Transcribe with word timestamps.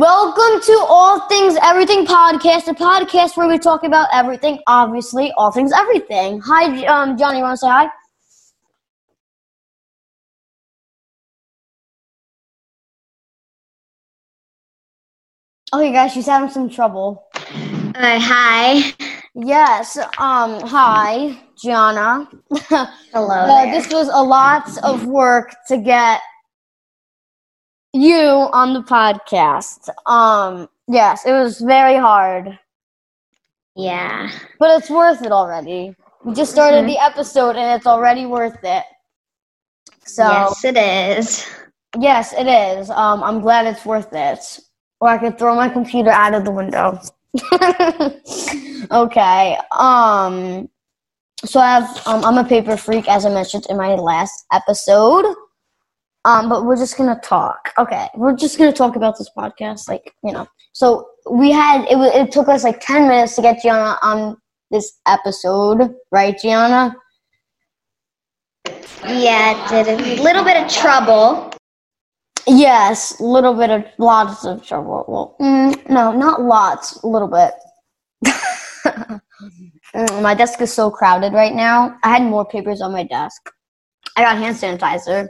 Welcome 0.00 0.62
to 0.62 0.86
All 0.88 1.28
Things 1.28 1.58
Everything 1.62 2.06
podcast, 2.06 2.68
a 2.68 2.74
podcast 2.74 3.36
where 3.36 3.46
we 3.46 3.58
talk 3.58 3.84
about 3.84 4.08
everything, 4.14 4.58
obviously, 4.66 5.30
all 5.32 5.52
things 5.52 5.72
everything. 5.72 6.40
Hi, 6.40 6.86
um, 6.86 7.18
Johnny, 7.18 7.36
you 7.36 7.44
want 7.44 7.52
to 7.52 7.56
say 7.58 7.68
hi? 7.68 7.88
Okay, 15.74 15.92
guys, 15.92 16.14
she's 16.14 16.24
having 16.24 16.48
some 16.48 16.70
trouble. 16.70 17.26
Uh, 17.94 18.18
hi. 18.18 18.94
Yes, 19.34 19.98
um, 20.16 20.60
hi, 20.66 21.38
Gianna. 21.58 22.26
Hello. 23.12 23.34
Uh, 23.34 23.70
this 23.70 23.92
was 23.92 24.08
a 24.08 24.22
lot 24.22 24.66
of 24.82 25.04
work 25.04 25.54
to 25.68 25.76
get 25.76 26.22
you 27.92 28.48
on 28.52 28.72
the 28.74 28.82
podcast. 28.82 29.88
Um, 30.06 30.68
yes, 30.88 31.24
it 31.26 31.32
was 31.32 31.60
very 31.60 31.96
hard, 31.96 32.58
yeah. 33.76 34.30
but 34.58 34.78
it's 34.78 34.90
worth 34.90 35.22
it 35.24 35.32
already. 35.32 35.94
We 36.24 36.34
just 36.34 36.52
started 36.52 36.84
Mhm. 36.84 36.88
the 36.88 36.98
episode 36.98 37.56
and 37.56 37.76
it's 37.76 37.86
already 37.86 38.26
worth 38.26 38.62
it. 38.62 38.84
So, 40.04 40.24
Yes, 40.24 40.64
it 40.64 40.76
is. 40.76 41.46
yes, 41.98 42.32
it 42.34 42.46
is. 42.46 42.90
Um, 42.90 43.22
I'm 43.22 43.40
glad 43.40 43.66
it's 43.66 43.84
worth 43.86 44.12
it. 44.12 44.60
Or 45.00 45.08
I 45.08 45.16
could 45.18 45.38
throw 45.38 45.54
my 45.54 45.68
computer 45.68 46.10
out 46.10 46.34
of 46.34 46.44
the 46.44 46.50
window. 46.50 47.00
okay. 48.92 49.56
Um, 49.72 50.68
so 51.44 51.58
I 51.58 51.80
have, 51.80 52.06
um, 52.06 52.22
I'm 52.24 52.36
a 52.36 52.44
paper 52.46 52.76
freak, 52.76 53.08
as 53.08 53.24
I 53.24 53.30
mentioned 53.30 53.66
in 53.70 53.78
my 53.78 53.94
last 53.94 54.44
episode. 54.52 55.24
Um, 56.24 56.48
but 56.48 56.64
we're 56.64 56.76
just 56.76 56.96
gonna 56.98 57.18
talk. 57.22 57.72
Okay, 57.78 58.08
we're 58.14 58.36
just 58.36 58.58
gonna 58.58 58.72
talk 58.72 58.96
about 58.96 59.16
this 59.18 59.30
podcast, 59.36 59.88
like 59.88 60.14
you 60.22 60.32
know. 60.32 60.46
So 60.72 61.08
we 61.30 61.50
had 61.50 61.82
it. 61.84 61.96
It 61.96 62.32
took 62.32 62.48
us 62.48 62.64
like 62.64 62.80
ten 62.80 63.08
minutes 63.08 63.36
to 63.36 63.42
get 63.42 63.62
Gianna 63.62 63.96
on 64.02 64.36
this 64.70 64.98
episode, 65.06 65.94
right, 66.12 66.38
Gianna? 66.38 66.94
Yeah, 69.04 69.80
it 69.80 69.86
did 69.86 70.00
a 70.00 70.22
little 70.22 70.44
bit 70.44 70.62
of 70.62 70.70
trouble. 70.70 71.52
Yes, 72.46 73.18
a 73.20 73.24
little 73.24 73.54
bit 73.54 73.70
of 73.70 73.84
lots 73.98 74.44
of 74.44 74.64
trouble. 74.64 75.04
Well, 75.08 75.36
mm, 75.40 75.88
no, 75.88 76.12
not 76.12 76.42
lots, 76.42 77.02
a 77.02 77.06
little 77.06 77.28
bit. 77.28 77.54
Mm, 79.94 80.22
my 80.22 80.34
desk 80.34 80.60
is 80.60 80.72
so 80.72 80.90
crowded 80.90 81.32
right 81.32 81.54
now. 81.54 81.96
I 82.04 82.10
had 82.10 82.22
more 82.22 82.44
papers 82.44 82.80
on 82.80 82.92
my 82.92 83.02
desk. 83.02 83.50
I 84.16 84.22
got 84.22 84.38
hand 84.38 84.56
sanitizer. 84.56 85.28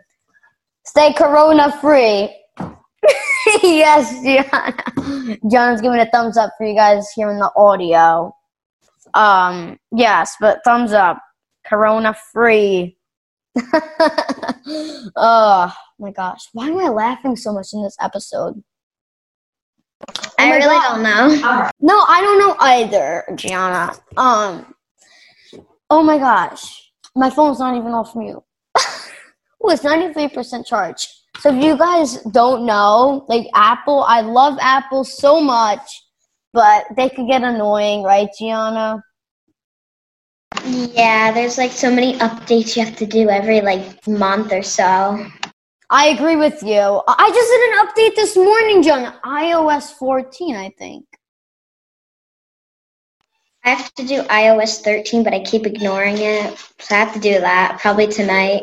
Stay 0.84 1.12
corona 1.12 1.72
free. 1.80 2.34
yes, 3.62 4.22
Gianna. 4.22 5.38
John's 5.50 5.80
giving 5.80 6.00
a 6.00 6.10
thumbs 6.10 6.36
up 6.36 6.50
for 6.56 6.66
you 6.66 6.74
guys 6.74 7.10
hearing 7.14 7.38
the 7.38 7.50
audio. 7.56 8.34
Um, 9.14 9.78
yes, 9.92 10.36
but 10.40 10.60
thumbs 10.64 10.92
up. 10.92 11.20
Corona 11.64 12.16
free. 12.32 12.96
oh 15.16 15.74
my 15.98 16.10
gosh. 16.12 16.48
Why 16.52 16.68
am 16.68 16.78
I 16.78 16.88
laughing 16.88 17.36
so 17.36 17.52
much 17.52 17.68
in 17.72 17.82
this 17.82 17.96
episode? 18.00 18.62
Oh 20.08 20.32
I 20.38 20.54
really 20.56 20.66
God. 20.66 20.94
don't 20.94 21.02
know. 21.02 21.70
No, 21.80 22.04
I 22.08 22.20
don't 22.22 22.38
know 22.38 22.56
either, 22.60 23.24
Gianna. 23.34 23.92
Um, 24.16 24.74
oh 25.90 26.02
my 26.02 26.18
gosh, 26.18 26.90
my 27.14 27.30
phone's 27.30 27.58
not 27.58 27.76
even 27.76 27.92
off 27.92 28.14
mute. 28.14 28.42
Oh, 29.62 29.70
it's 29.70 29.84
ninety 29.84 30.12
three 30.12 30.28
percent 30.28 30.66
charge. 30.66 31.08
So 31.38 31.54
if 31.54 31.62
you 31.62 31.76
guys 31.76 32.22
don't 32.32 32.66
know, 32.66 33.24
like 33.28 33.46
Apple, 33.54 34.04
I 34.06 34.20
love 34.20 34.58
Apple 34.60 35.04
so 35.04 35.40
much, 35.40 36.02
but 36.52 36.84
they 36.96 37.08
could 37.08 37.28
get 37.28 37.42
annoying, 37.42 38.02
right, 38.02 38.28
Gianna? 38.38 39.02
Yeah, 40.64 41.32
there's 41.32 41.56
like 41.56 41.70
so 41.70 41.90
many 41.90 42.18
updates 42.18 42.76
you 42.76 42.84
have 42.84 42.96
to 42.96 43.06
do 43.06 43.30
every 43.30 43.60
like 43.60 44.06
month 44.06 44.52
or 44.52 44.62
so. 44.62 45.26
I 45.88 46.08
agree 46.08 46.36
with 46.36 46.62
you. 46.62 47.02
I 47.08 47.30
just 47.34 47.50
did 47.50 47.70
an 47.70 47.86
update 47.86 48.16
this 48.16 48.36
morning, 48.36 48.82
Gianna. 48.82 49.18
iOS 49.24 49.92
fourteen, 49.94 50.56
I 50.56 50.70
think. 50.78 51.06
I 53.64 53.70
have 53.70 53.92
to 53.94 54.06
do 54.06 54.22
iOS 54.22 54.80
13, 54.80 55.22
but 55.22 55.34
I 55.34 55.40
keep 55.40 55.66
ignoring 55.66 56.16
it. 56.16 56.58
So 56.78 56.94
I 56.94 56.98
have 56.98 57.12
to 57.12 57.20
do 57.20 57.40
that 57.40 57.78
probably 57.78 58.06
tonight. 58.06 58.62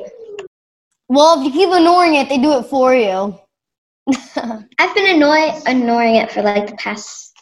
Well, 1.09 1.39
if 1.39 1.45
you 1.45 1.51
keep 1.51 1.69
ignoring 1.73 2.15
it, 2.15 2.27
they 2.29 2.37
do 2.37 2.57
it 2.57 2.63
for 2.65 2.93
you. 2.93 3.39
I've 4.79 4.95
been 4.95 5.15
annoy- 5.15 5.59
ignoring 5.65 6.15
it 6.15 6.31
for 6.31 6.41
like 6.41 6.67
the 6.67 6.75
past 6.75 7.33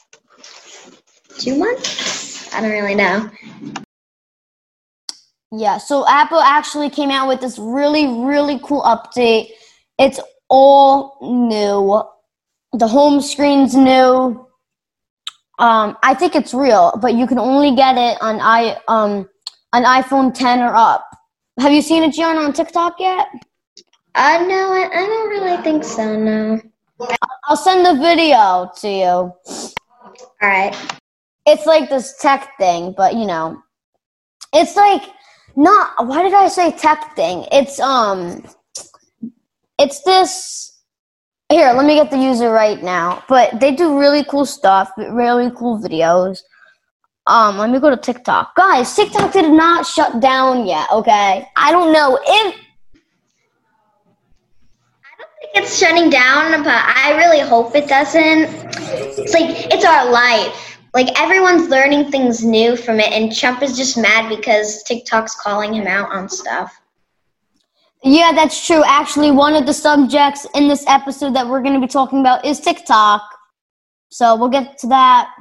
two 1.40 1.58
months. 1.58 2.54
I 2.54 2.62
don't 2.62 2.72
really 2.72 2.96
know. 2.96 3.30
Yeah, 5.52 5.78
so 5.78 6.08
Apple 6.08 6.40
actually 6.40 6.90
came 6.90 7.10
out 7.12 7.28
with 7.28 7.42
this 7.42 7.58
really, 7.58 8.08
really 8.08 8.60
cool 8.64 8.82
update. 8.84 9.50
It's 9.98 10.20
all 10.50 11.18
new. 11.22 12.04
The 12.78 12.88
home 12.88 13.22
screen's 13.22 13.76
new. 13.76 14.46
Um, 15.58 15.98
I 16.04 16.14
think 16.14 16.36
it's 16.36 16.54
real, 16.54 16.98
but 17.02 17.14
you 17.14 17.26
can 17.26 17.40
only 17.40 17.74
get 17.76 17.98
it 17.98 18.22
on 18.22 18.40
i 18.42 18.78
um 18.90 19.30
on 19.74 19.84
iPhone 19.84 20.34
10 20.34 20.60
or 20.62 20.76
up. 20.76 21.06
Have 21.60 21.72
you 21.72 21.82
seen 21.82 22.04
it, 22.04 22.14
Gianna, 22.14 22.42
on 22.42 22.54
TikTok 22.54 22.96
yet? 23.00 23.28
Uh, 24.16 24.46
no, 24.48 24.72
I, 24.72 24.90
I 24.94 25.06
don't 25.06 25.30
really 25.30 25.62
think 25.62 25.84
so, 25.84 26.18
no. 26.18 26.62
I'll 27.44 27.58
send 27.58 27.86
the 27.86 28.02
video 28.02 28.72
to 28.78 28.90
you. 28.90 29.06
All 29.06 29.36
right. 30.42 30.74
It's 31.46 31.66
like 31.66 31.90
this 31.90 32.18
tech 32.18 32.58
thing, 32.58 32.94
but 32.96 33.14
you 33.14 33.26
know, 33.26 33.62
it's 34.54 34.78
like 34.78 35.04
not. 35.56 36.08
Why 36.08 36.24
did 36.24 36.34
I 36.34 36.48
say 36.48 36.72
tech 36.72 37.16
thing? 37.16 37.46
It's 37.52 37.80
um, 37.80 38.44
it's 39.78 40.02
this. 40.04 40.72
Here, 41.50 41.74
let 41.74 41.86
me 41.86 41.96
get 41.96 42.10
the 42.10 42.18
user 42.18 42.50
right 42.50 42.82
now. 42.82 43.24
But 43.28 43.60
they 43.60 43.76
do 43.76 44.00
really 44.00 44.24
cool 44.24 44.46
stuff, 44.46 44.92
really 44.98 45.52
cool 45.52 45.78
videos. 45.78 46.40
Um, 47.28 47.58
let 47.58 47.70
me 47.70 47.80
go 47.80 47.90
to 47.90 47.98
TikTok, 47.98 48.56
guys. 48.56 48.96
TikTok 48.96 49.34
did 49.34 49.52
not 49.52 49.86
shut 49.86 50.22
down 50.22 50.66
yet. 50.66 50.88
Okay, 50.92 51.48
I 51.56 51.72
don't 51.72 51.92
know 51.92 52.18
if 52.26 52.65
it's 55.54 55.78
shutting 55.78 56.10
down, 56.10 56.64
but 56.64 56.84
I 56.86 57.16
really 57.18 57.40
hope 57.40 57.76
it 57.76 57.88
doesn't. 57.88 58.50
It's 59.18 59.34
like 59.34 59.72
it's 59.74 59.86
our 59.86 60.12
life. 60.12 60.80
Like 60.94 61.08
everyone's 61.20 61.70
learning 61.70 62.12
things 62.12 62.44
new 62.44 62.78
from 62.78 63.00
it, 63.00 63.12
and 63.12 63.36
Trump 63.36 63.62
is 63.62 63.78
just 63.78 63.98
mad 63.98 64.30
because 64.30 64.84
TikTok's 64.84 65.36
calling 65.36 65.74
him 65.74 65.88
out 65.88 66.12
on 66.12 66.30
stuff. 66.30 66.74
Yeah, 68.04 68.32
that's 68.34 68.66
true. 68.66 68.84
Actually, 68.86 69.32
one 69.32 69.56
of 69.56 69.66
the 69.66 69.74
subjects 69.74 70.46
in 70.54 70.68
this 70.68 70.86
episode 70.88 71.36
that 71.36 71.48
we're 71.48 71.62
going 71.62 71.74
to 71.74 71.86
be 71.86 71.92
talking 71.92 72.20
about 72.20 72.46
is 72.46 72.60
TikTok. 72.60 73.22
So 74.10 74.36
we'll 74.36 74.50
get 74.50 74.78
to 74.80 74.88
that 74.88 75.32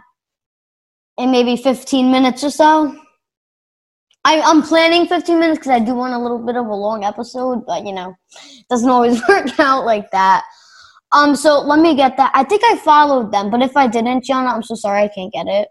in 1.18 1.30
maybe 1.30 1.56
15 1.56 2.10
minutes 2.10 2.42
or 2.42 2.50
so. 2.50 2.98
I, 4.24 4.40
I'm 4.40 4.62
planning 4.62 5.06
15 5.06 5.38
minutes 5.38 5.58
because 5.58 5.70
I 5.70 5.78
do 5.80 5.94
want 5.94 6.14
a 6.14 6.18
little 6.18 6.38
bit 6.38 6.56
of 6.56 6.66
a 6.66 6.74
long 6.74 7.04
episode, 7.04 7.66
but 7.66 7.84
you 7.86 7.92
know, 7.92 8.14
it 8.46 8.66
doesn't 8.70 8.88
always 8.88 9.20
work 9.28 9.58
out 9.60 9.84
like 9.84 10.10
that. 10.12 10.44
Um, 11.12 11.36
so 11.36 11.60
let 11.60 11.78
me 11.78 11.94
get 11.94 12.16
that. 12.16 12.32
I 12.34 12.42
think 12.42 12.62
I 12.64 12.76
followed 12.76 13.30
them, 13.30 13.50
but 13.50 13.62
if 13.62 13.76
I 13.76 13.86
didn't, 13.86 14.24
Gianna, 14.24 14.48
I'm 14.48 14.62
so 14.62 14.74
sorry 14.74 15.02
I 15.02 15.08
can't 15.08 15.32
get 15.32 15.46
it. 15.46 15.68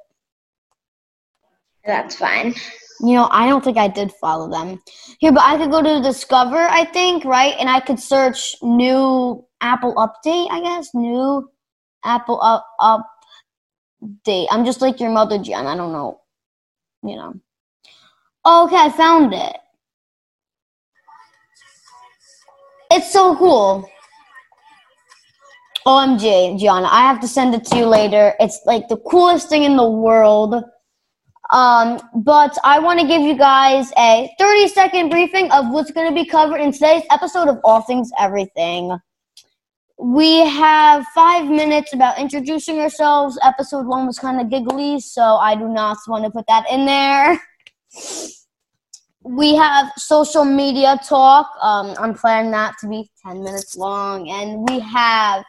That's 1.86 2.16
fine. 2.16 2.53
You 3.02 3.16
know, 3.16 3.28
I 3.31 3.50
don't 3.50 3.64
think 3.64 3.78
I 3.78 3.90
did 3.90 4.14
follow 4.22 4.50
them. 4.50 4.81
Here, 5.20 5.34
but 5.34 5.44
I 5.44 5.58
could 5.58 5.72
go 5.72 5.81
to 5.81 6.02
Discover, 6.02 6.56
I 6.56 6.85
think, 6.85 7.25
right? 7.25 7.56
And 7.59 7.70
I 7.70 7.81
could 7.81 8.00
search 8.00 8.56
new 8.62 9.46
Apple 9.59 9.94
update, 9.96 10.47
I 10.50 10.61
guess. 10.61 10.91
New 10.94 11.50
Apple 12.05 12.41
up 12.41 12.66
update. 12.79 14.47
I'm 14.50 14.64
just 14.64 14.79
like 14.79 15.02
your 15.02 15.09
mother, 15.09 15.40
Jen. 15.40 15.67
I 15.67 15.76
don't 15.76 15.91
know. 15.91 16.22
You 17.03 17.17
know. 17.17 17.34
Okay, 18.45 18.75
I 18.75 18.90
found 18.90 19.34
it. 19.34 19.57
It's 22.91 23.11
so 23.11 23.35
cool. 23.37 23.90
OMG, 25.87 26.59
Gianna. 26.59 26.87
I 26.87 27.01
have 27.01 27.22
to 27.22 27.28
send 27.28 27.55
it 27.55 27.66
to 27.66 27.78
you 27.78 27.85
later. 27.85 28.34
It's 28.40 28.59
like 28.66 28.87
the 28.90 28.97
coolest 28.97 29.49
thing 29.49 29.63
in 29.63 29.78
the 29.78 29.90
world. 29.90 30.55
Um, 31.51 31.99
but 32.16 32.57
I 32.63 32.79
want 32.79 32.99
to 32.99 33.07
give 33.07 33.22
you 33.22 33.37
guys 33.37 33.91
a 33.97 34.29
30 34.40 34.67
second 34.69 35.09
briefing 35.09 35.51
of 35.51 35.69
what's 35.69 35.91
going 35.91 36.07
to 36.07 36.13
be 36.13 36.25
covered 36.25 36.57
in 36.57 36.72
today's 36.72 37.03
episode 37.11 37.47
of 37.47 37.59
All 37.63 37.81
Things 37.81 38.11
Everything. 38.19 38.97
We 39.97 40.40
have 40.40 41.05
five 41.16 41.47
minutes 41.49 41.93
about 41.93 42.19
introducing 42.19 42.79
ourselves. 42.79 43.37
Episode 43.43 43.85
one 43.85 44.05
was 44.05 44.19
kind 44.19 44.41
of 44.41 44.49
giggly, 44.49 44.99
so 44.99 45.22
I 45.22 45.55
do 45.55 45.67
not 45.69 45.97
want 46.07 46.25
to 46.25 46.31
put 46.31 46.45
that 46.47 46.69
in 46.69 46.85
there. 46.85 47.41
We 49.23 49.55
have 49.55 49.91
social 49.97 50.43
media 50.43 50.99
talk. 51.07 51.47
Um, 51.61 51.95
I'm 51.97 52.13
planning 52.13 52.51
that 52.51 52.75
to 52.81 52.87
be 52.87 53.09
10 53.25 53.43
minutes 53.43 53.78
long. 53.78 54.29
And 54.29 54.67
we 54.67 54.79
have 54.79 55.43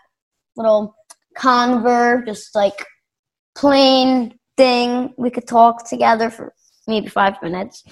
little 0.57 0.95
conver, 1.37 2.25
just 2.25 2.55
like 2.55 2.85
plain 3.57 4.39
thing. 4.57 5.13
We 5.17 5.31
could 5.31 5.49
talk 5.49 5.89
together 5.89 6.31
for 6.31 6.55
maybe 6.87 7.09
five 7.09 7.43
minutes. 7.43 7.83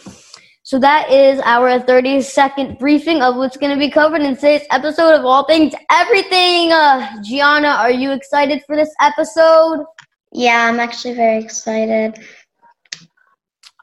So 0.64 0.78
that 0.78 1.10
is 1.10 1.40
our 1.40 1.81
30 1.81 2.20
second 2.20 2.78
briefing 2.78 3.20
of 3.20 3.34
what's 3.34 3.56
going 3.56 3.72
to 3.72 3.78
be 3.78 3.90
covered 3.90 4.22
in 4.22 4.37
today's 4.37 4.62
episode 4.70 5.14
of 5.14 5.25
All 5.25 5.44
Things 5.44 5.75
Everything. 5.90 6.70
Uh, 6.72 7.20
Gianna, 7.22 7.69
are 7.69 7.90
you 7.90 8.12
excited 8.12 8.62
for 8.64 8.76
this 8.76 8.94
episode? 9.00 9.84
Yeah, 10.32 10.69
I'm 10.69 10.78
actually 10.78 11.14
very 11.14 11.43
excited. 11.43 12.16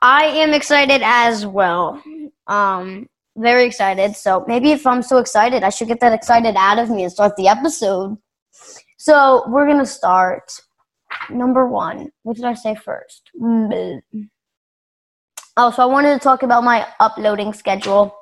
I 0.01 0.25
am 0.25 0.53
excited 0.53 1.01
as 1.03 1.45
well. 1.45 2.01
Um, 2.47 3.07
very 3.37 3.65
excited. 3.65 4.15
So 4.15 4.45
maybe 4.47 4.71
if 4.71 4.87
I'm 4.87 5.01
so 5.01 5.17
excited, 5.17 5.63
I 5.63 5.69
should 5.69 5.87
get 5.87 5.99
that 6.01 6.13
excited 6.13 6.55
out 6.57 6.79
of 6.79 6.89
me 6.89 7.03
and 7.03 7.11
start 7.11 7.35
the 7.35 7.47
episode. 7.47 8.17
So 8.97 9.43
we're 9.47 9.67
gonna 9.67 9.85
start. 9.85 10.51
Number 11.29 11.67
one. 11.67 12.11
What 12.23 12.35
did 12.35 12.45
I 12.45 12.53
say 12.53 12.75
first? 12.75 13.31
Oh, 15.57 15.71
so 15.71 15.83
I 15.83 15.85
wanted 15.85 16.13
to 16.13 16.19
talk 16.19 16.43
about 16.43 16.63
my 16.63 16.87
uploading 16.99 17.51
schedule 17.51 18.15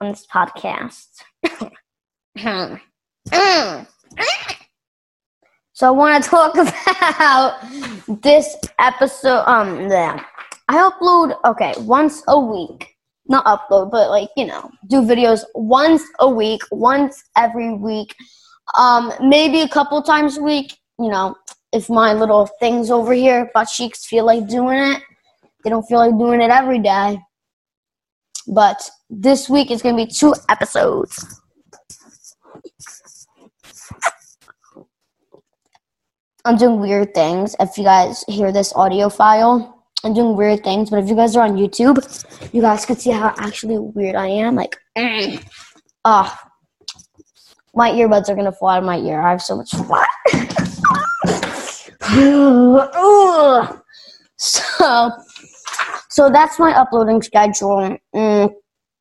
on 0.00 0.10
this 0.10 0.26
podcast. 0.32 1.06
so 5.72 5.86
I 5.86 5.90
want 5.90 6.22
to 6.22 6.30
talk 6.30 6.54
about 6.54 7.60
this 8.22 8.56
episode. 8.78 9.44
Um, 9.46 9.90
yeah. 9.90 10.22
I 10.70 10.76
upload 10.88 11.36
okay 11.44 11.74
once 11.80 12.22
a 12.28 12.38
week. 12.38 12.94
Not 13.26 13.44
upload, 13.44 13.90
but 13.90 14.10
like 14.10 14.30
you 14.36 14.46
know, 14.46 14.70
do 14.86 15.02
videos 15.02 15.44
once 15.54 16.02
a 16.20 16.28
week, 16.28 16.62
once 16.70 17.22
every 17.36 17.74
week, 17.74 18.14
um, 18.78 19.12
maybe 19.20 19.60
a 19.60 19.68
couple 19.68 20.00
times 20.02 20.38
a 20.38 20.42
week. 20.42 20.78
You 20.98 21.08
know, 21.08 21.34
if 21.72 21.90
my 21.90 22.12
little 22.12 22.48
things 22.60 22.90
over 22.90 23.12
here, 23.12 23.50
butt 23.52 23.68
cheeks, 23.68 24.06
feel 24.06 24.24
like 24.24 24.48
doing 24.48 24.78
it 24.78 25.02
they 25.62 25.70
don't 25.70 25.86
feel 25.86 25.98
like 25.98 26.16
doing 26.18 26.40
it 26.40 26.50
every 26.50 26.78
day. 26.78 27.20
But 28.46 28.88
this 29.08 29.48
week 29.48 29.70
is 29.70 29.82
going 29.82 29.96
to 29.96 30.04
be 30.04 30.10
two 30.10 30.34
episodes. 30.48 31.40
I'm 36.44 36.56
doing 36.56 36.80
weird 36.80 37.14
things. 37.14 37.54
If 37.60 37.76
you 37.76 37.84
guys 37.84 38.24
hear 38.26 38.50
this 38.50 38.72
audio 38.74 39.10
file, 39.10 39.79
I'm 40.02 40.14
doing 40.14 40.36
weird 40.36 40.64
things. 40.64 40.90
But 40.90 41.00
if 41.00 41.08
you 41.08 41.14
guys 41.14 41.36
are 41.36 41.44
on 41.44 41.56
YouTube, 41.56 41.98
you 42.52 42.62
guys 42.62 42.86
can 42.86 42.96
see 42.96 43.10
how 43.10 43.34
actually 43.38 43.78
weird 43.78 44.16
I 44.16 44.28
am. 44.28 44.56
Like, 44.56 44.76
ah, 46.04 46.04
oh, 46.04 46.36
my 47.74 47.90
earbuds 47.92 48.28
are 48.28 48.34
gonna 48.34 48.52
fall 48.52 48.70
out 48.70 48.78
of 48.78 48.84
my 48.84 48.98
ear. 48.98 49.20
I 49.20 49.30
have 49.30 49.42
so 49.42 49.56
much 49.56 49.70
fun. 49.72 50.06
so 54.36 55.10
so 56.08 56.30
that's 56.30 56.58
my 56.58 56.72
uploading 56.72 57.22
schedule. 57.22 57.98
Mm, 58.14 58.54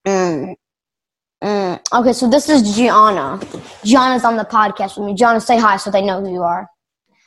mm, 0.05 0.55
mm. 1.43 1.79
Okay, 1.93 2.13
so 2.13 2.29
this 2.29 2.49
is 2.49 2.75
Gianna. 2.75 3.39
Gianna's 3.83 4.25
on 4.25 4.37
the 4.37 4.43
podcast 4.43 4.97
with 4.97 5.07
me. 5.07 5.15
Gianna, 5.15 5.39
say 5.39 5.57
hi 5.57 5.77
so 5.77 5.89
they 5.89 6.01
know 6.01 6.21
who 6.21 6.31
you 6.31 6.43
are. 6.43 6.67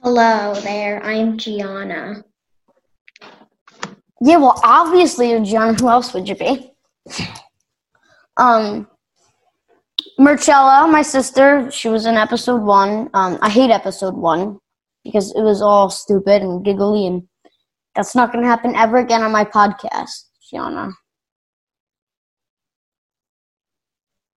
Hello 0.03 0.55
there, 0.61 1.03
I'm 1.05 1.39
Gianna. 1.39 2.25
Yeah, 4.25 4.37
well, 4.37 4.61
obviously 4.63 5.39
Gianna. 5.41 5.73
Who 5.75 5.89
else 5.89 6.15
would 6.15 6.29
you 6.29 6.37
be? 6.37 6.73
Um, 8.37 8.89
Marcella, 10.17 10.87
my 10.87 11.03
sister, 11.03 11.69
she 11.73 11.89
was 11.89 12.07
in 12.07 12.15
episode 12.15 12.63
one. 12.63 13.11
Um, 13.15 13.39
I 13.43 13.51
hate 13.51 13.71
episode 13.71 14.15
one 14.15 14.59
because 15.03 15.35
it 15.35 15.43
was 15.43 15.61
all 15.61 15.91
stupid 15.91 16.41
and 16.41 16.65
giggly 16.65 17.07
and 17.07 17.25
that's 17.97 18.15
not 18.15 18.33
going 18.33 18.43
to 18.43 18.49
happen 18.49 18.77
ever 18.77 18.99
again 18.99 19.23
on 19.23 19.33
my 19.33 19.45
podcast, 19.45 20.29
Gianna. 20.49 20.93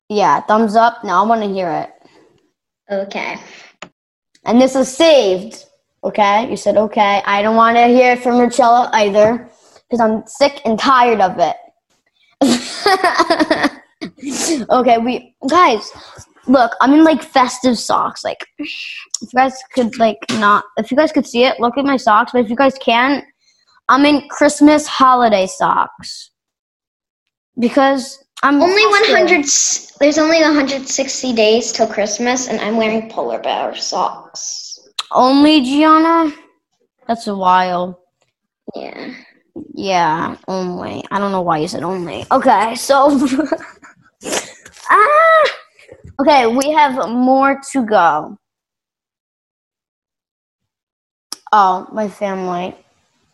Yeah, 0.09 0.41
thumbs 0.41 0.75
up. 0.75 1.03
Now 1.03 1.23
I 1.23 1.27
want 1.27 1.43
to 1.43 1.47
hear 1.47 1.69
it. 1.69 1.91
Okay. 2.91 3.37
And 4.43 4.59
this 4.59 4.75
is 4.75 4.91
saved. 4.91 5.63
Okay? 6.03 6.49
You 6.49 6.57
said, 6.57 6.75
okay. 6.75 7.21
I 7.25 7.41
don't 7.43 7.55
want 7.55 7.77
to 7.77 7.85
hear 7.85 8.13
it 8.13 8.23
from 8.23 8.37
Marcella 8.37 8.89
either 8.93 9.49
because 9.95 10.09
I'm 10.09 10.27
sick 10.27 10.61
and 10.65 10.77
tired 10.77 11.21
of 11.21 11.37
it. 11.39 11.55
okay, 14.69 14.97
we 14.97 15.35
guys, 15.49 15.89
look, 16.47 16.73
I'm 16.81 16.93
in 16.93 17.03
like 17.03 17.23
festive 17.23 17.77
socks. 17.77 18.23
Like, 18.23 18.45
if 18.59 19.21
you 19.21 19.27
guys 19.35 19.57
could 19.73 19.97
like 19.97 20.17
not, 20.31 20.65
if 20.77 20.91
you 20.91 20.97
guys 20.97 21.11
could 21.11 21.25
see 21.25 21.45
it, 21.45 21.59
look 21.59 21.77
at 21.77 21.85
my 21.85 21.97
socks. 21.97 22.31
But 22.33 22.43
if 22.43 22.49
you 22.49 22.55
guys 22.55 22.73
can't, 22.79 23.23
I'm 23.87 24.05
in 24.05 24.27
Christmas 24.29 24.87
holiday 24.87 25.47
socks 25.47 26.31
because 27.57 28.23
I'm 28.43 28.61
only 28.61 28.85
100. 28.85 29.45
There's 29.99 30.17
only 30.17 30.41
160 30.41 31.33
days 31.33 31.71
till 31.71 31.87
Christmas, 31.87 32.49
and 32.49 32.59
I'm 32.59 32.75
wearing 32.75 33.09
polar 33.09 33.39
bear 33.39 33.73
socks. 33.75 34.77
Only 35.11 35.61
Gianna. 35.61 36.33
That's 37.07 37.27
a 37.27 37.35
while. 37.35 38.01
Yeah. 38.75 39.13
Yeah, 39.73 40.37
only. 40.47 41.03
I 41.11 41.19
don't 41.19 41.31
know 41.31 41.41
why 41.41 41.59
you 41.59 41.67
said 41.67 41.83
only. 41.83 42.25
Okay, 42.31 42.75
so. 42.75 43.09
ah! 44.89 45.43
Okay, 46.19 46.47
we 46.47 46.71
have 46.71 47.09
more 47.09 47.61
to 47.71 47.85
go. 47.85 48.37
Oh, 51.51 51.87
my 51.91 52.07
family. 52.07 52.75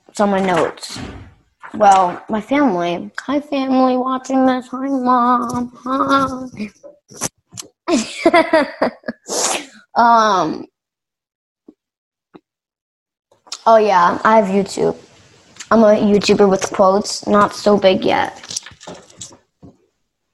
It's 0.10 0.20
on 0.20 0.30
my 0.30 0.42
notes. 0.42 1.00
Well, 1.74 2.22
my 2.30 2.42
family. 2.42 3.10
Hi, 3.22 3.40
family 3.40 3.98
watching 3.98 4.46
this. 4.46 4.68
Hi, 4.68 4.88
mom. 4.90 5.72
Hi. 5.84 6.70
um. 9.96 10.66
Oh 13.66 13.78
yeah, 13.78 14.20
I 14.24 14.38
have 14.38 14.46
YouTube. 14.48 14.96
I'm 15.72 15.84
a 15.84 15.96
YouTuber 15.96 16.50
with 16.50 16.70
quotes. 16.74 17.26
Not 17.26 17.56
so 17.56 17.78
big 17.78 18.04
yet. 18.04 18.60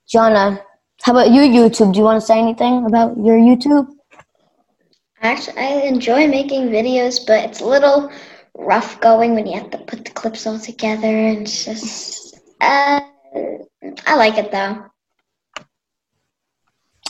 Gianna, 0.09 0.59
how 1.03 1.11
about 1.11 1.31
your 1.31 1.43
YouTube? 1.43 1.93
Do 1.93 1.99
you 1.99 2.05
want 2.05 2.19
to 2.19 2.25
say 2.25 2.39
anything 2.39 2.87
about 2.87 3.15
your 3.17 3.37
YouTube? 3.37 3.87
Actually, 5.21 5.57
I 5.57 5.81
enjoy 5.85 6.27
making 6.27 6.69
videos, 6.69 7.19
but 7.25 7.45
it's 7.45 7.61
a 7.61 7.65
little 7.65 8.11
rough 8.57 8.99
going 8.99 9.35
when 9.35 9.45
you 9.45 9.53
have 9.59 9.69
to 9.69 9.77
put 9.77 10.05
the 10.05 10.11
clips 10.11 10.47
all 10.47 10.57
together 10.57 11.05
and 11.05 11.43
it's 11.43 11.65
just 11.65 12.39
uh, 12.59 13.01
I 14.07 14.15
like 14.15 14.39
it 14.39 14.51
though. 14.51 14.85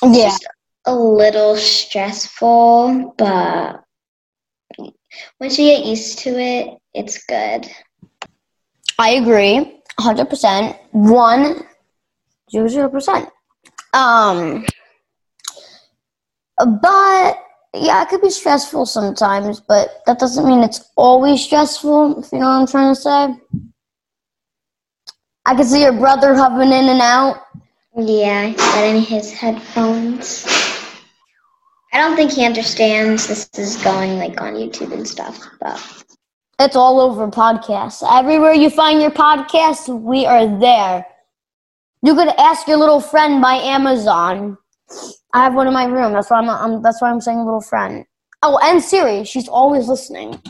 It's 0.04 0.18
yeah. 0.18 0.36
a 0.86 0.94
little 0.94 1.56
stressful, 1.56 3.16
but 3.18 3.84
once 5.40 5.58
you 5.58 5.66
get 5.66 5.86
used 5.86 6.20
to 6.20 6.38
it, 6.38 6.78
it's 6.94 7.24
good. 7.25 7.70
I 9.00 9.12
agree. 9.12 9.82
100%. 10.00 10.77
1 10.92 11.63
0%. 12.54 13.32
Um 13.94 14.66
but 16.58 17.38
yeah, 17.74 18.01
it 18.01 18.10
could 18.10 18.22
be 18.22 18.30
stressful 18.30 18.86
sometimes, 18.86 19.60
but 19.60 20.01
that 20.06 20.20
doesn't 20.20 20.48
mean 20.48 20.63
it's 20.63 20.89
always 20.96 21.44
stressful, 21.44 22.20
if 22.20 22.32
you 22.32 22.39
know 22.39 22.48
what 22.48 22.62
I'm 22.62 22.68
trying 22.68 22.96
to 22.96 23.01
say. 23.01 23.36
I 25.46 25.56
can 25.56 25.66
see 25.66 25.82
your 25.82 25.94
brother 25.94 26.34
hovering 26.34 26.72
in 26.72 26.89
and 26.89 27.01
out. 27.01 27.42
Yeah, 27.96 28.50
getting 28.51 29.01
his 29.01 29.32
headphones. 29.32 30.46
I 31.94 32.00
don't 32.00 32.16
think 32.16 32.32
he 32.32 32.46
understands 32.46 33.27
this 33.27 33.50
is 33.58 33.82
going 33.84 34.18
like 34.18 34.42
on 34.42 34.54
YouTube 34.54 34.94
and 34.94 35.08
stuff, 35.08 35.48
but 35.60 36.06
it's 36.60 36.76
all 36.76 37.00
over 37.00 37.28
podcasts. 37.28 38.04
Everywhere 38.10 38.54
you 38.54 38.70
find 38.70 39.02
your 39.02 39.12
podcast, 39.12 39.88
we 40.02 40.26
are 40.26 40.48
there. 40.60 41.06
You 42.04 42.16
could 42.16 42.30
ask 42.38 42.68
your 42.68 42.78
little 42.78 43.00
friend 43.00 43.42
by 43.42 43.56
Amazon. 43.56 44.58
I 45.34 45.44
have 45.44 45.56
one 45.56 45.68
in 45.68 45.74
my 45.74 45.86
room. 45.86 46.14
That's 46.14 46.30
why 46.30 46.40
I'm, 46.40 46.50
I'm 46.50 46.82
that's 46.82 47.02
why 47.02 47.10
I'm 47.10 47.22
saying 47.22 47.40
little 47.44 47.62
friend. 47.62 48.06
Oh, 48.42 48.60
and 48.64 48.82
Siri, 48.82 49.24
she's 49.24 49.48
always 49.48 49.88
listening. 49.88 50.42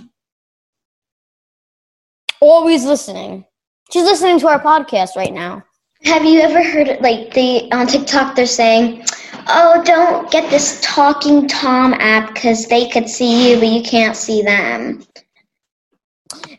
Always 2.40 2.86
listening. 2.86 3.46
She's 3.92 4.04
listening 4.04 4.40
to 4.42 4.48
our 4.48 4.62
podcast 4.62 5.16
right 5.16 5.34
now. 5.34 5.64
Have 6.04 6.26
you 6.26 6.42
ever 6.42 6.64
heard 6.64 7.02
like 7.02 7.34
the 7.34 7.70
on 7.72 7.88
TikTok 7.88 8.36
they're 8.36 8.46
saying, 8.46 9.04
"Oh, 9.48 9.82
don't 9.84 10.30
get 10.30 10.50
this 10.52 10.80
Talking 10.84 11.48
Tom 11.48 11.94
app 11.96 12.34
because 12.34 12.68
they 12.68 12.88
could 12.88 13.10
see 13.10 13.50
you, 13.50 13.60
but 13.60 13.70
you 13.70 13.82
can't 13.82 14.16
see 14.16 14.42
them." 14.42 15.07